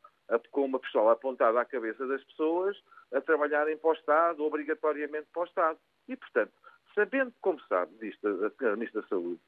[0.50, 2.76] com uma pistola apontada à cabeça das pessoas
[3.12, 5.78] a trabalharem para o Estado, obrigatoriamente para o Estado.
[6.08, 6.52] E, portanto,
[6.94, 9.40] sabendo, como sabe, disto, a Ministra da Saúde,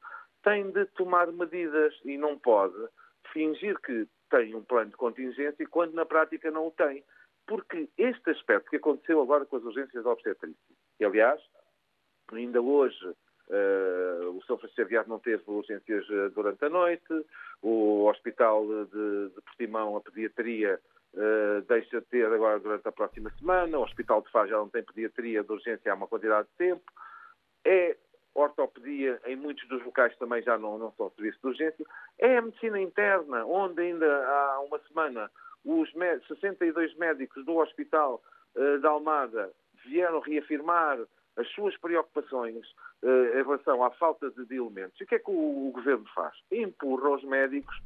[0.45, 2.76] tem de tomar medidas e não pode
[3.32, 7.03] fingir que tem um plano de contingência quando na prática não o tem.
[7.49, 11.40] Porque este aspecto que aconteceu agora com as urgências de obstetrícia, e aliás,
[12.30, 17.26] ainda hoje uh, o São Francisco Xavier não teve urgências eh, durante a noite,
[17.62, 20.78] o Hospital de, de Portimão, a pediatria,
[21.14, 24.68] uh, deixa de ter agora durante a próxima semana, o Hospital de Faro já não
[24.68, 26.84] tem pediatria de urgência há uma quantidade de tempo.
[27.64, 27.96] É
[28.34, 31.86] ortopedia, em muitos dos locais também já não, não são serviço de urgência.
[32.18, 35.30] É a medicina interna, onde ainda há uma semana
[35.65, 35.91] os
[36.27, 38.23] 62 médicos do Hospital
[38.55, 39.53] uh, da Almada
[39.85, 40.99] vieram reafirmar
[41.37, 42.67] as suas preocupações
[43.03, 45.01] uh, em relação à falta de, de elementos.
[45.01, 46.35] E o que é que o, o Governo faz?
[46.51, 47.77] Empurra os médicos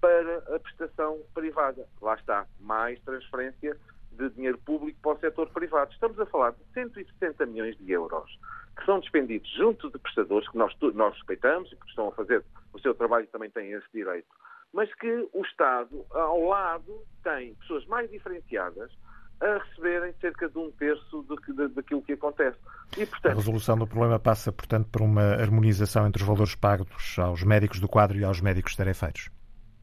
[0.00, 1.88] para a prestação privada.
[2.00, 3.76] Lá está, mais transferência
[4.12, 5.92] de dinheiro público para o setor privado.
[5.92, 8.38] Estamos a falar de 160 milhões de euros
[8.76, 12.44] que são despendidos junto de prestadores que nós, nós respeitamos e que estão a fazer
[12.72, 14.28] o seu trabalho e também têm esse direito,
[14.76, 18.92] mas que o Estado, ao lado, tem pessoas mais diferenciadas
[19.40, 22.58] a receberem cerca de um terço do que, daquilo que acontece.
[22.98, 27.18] E, portanto, a resolução do problema passa, portanto, por uma harmonização entre os valores pagos
[27.18, 29.30] aos médicos do quadro e aos médicos tarefeiros?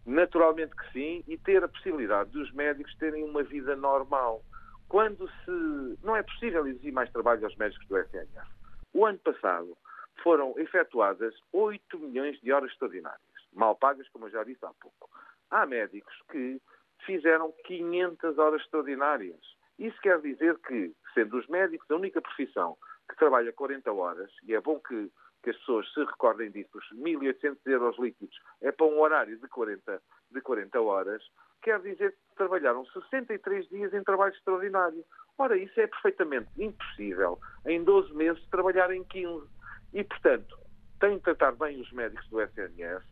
[0.05, 4.43] Naturalmente que sim, e ter a possibilidade dos médicos terem uma vida normal.
[4.87, 5.97] Quando se.
[6.03, 8.47] Não é possível exigir mais trabalho aos médicos do SNS.
[8.93, 9.75] O ano passado
[10.21, 15.09] foram efetuadas 8 milhões de horas extraordinárias, mal pagas, como eu já disse há pouco.
[15.49, 16.61] Há médicos que
[17.05, 19.39] fizeram 500 horas extraordinárias.
[19.77, 22.77] Isso quer dizer que, sendo os médicos a única profissão
[23.09, 25.11] que trabalha 40 horas, e é bom que,
[25.43, 29.47] que as pessoas se recordem disso, os 1.800 euros líquidos é para um horário de
[29.47, 30.01] 40,
[30.31, 31.23] de 40 horas,
[31.61, 35.03] quer dizer que trabalharam 63 dias em trabalho extraordinário.
[35.37, 39.47] Ora, isso é perfeitamente impossível em 12 meses trabalhar em 15.
[39.93, 40.57] E, portanto,
[40.99, 43.03] tem de tratar bem os médicos do SNS,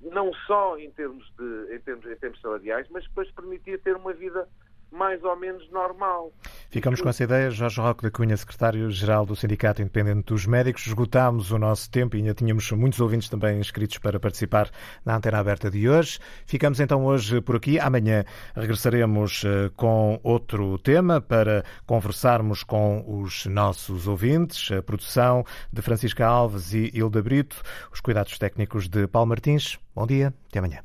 [0.00, 4.12] não só em termos, de, em termos, em termos salariais, mas depois permitir ter uma
[4.12, 4.48] vida
[4.90, 6.32] mais ou menos normal.
[6.70, 7.50] Ficamos com essa ideia.
[7.50, 10.86] Jorge Roque da Cunha, secretário-geral do Sindicato Independente dos Médicos.
[10.86, 14.70] Esgotámos o nosso tempo e ainda tínhamos muitos ouvintes também inscritos para participar
[15.04, 16.18] na antena aberta de hoje.
[16.46, 17.78] Ficamos então hoje por aqui.
[17.78, 18.24] Amanhã
[18.54, 24.70] regressaremos eh, com outro tema para conversarmos com os nossos ouvintes.
[24.70, 27.62] A produção de Francisca Alves e Hilda Brito,
[27.92, 29.78] os cuidados técnicos de Paulo Martins.
[29.94, 30.80] Bom dia, até amanhã.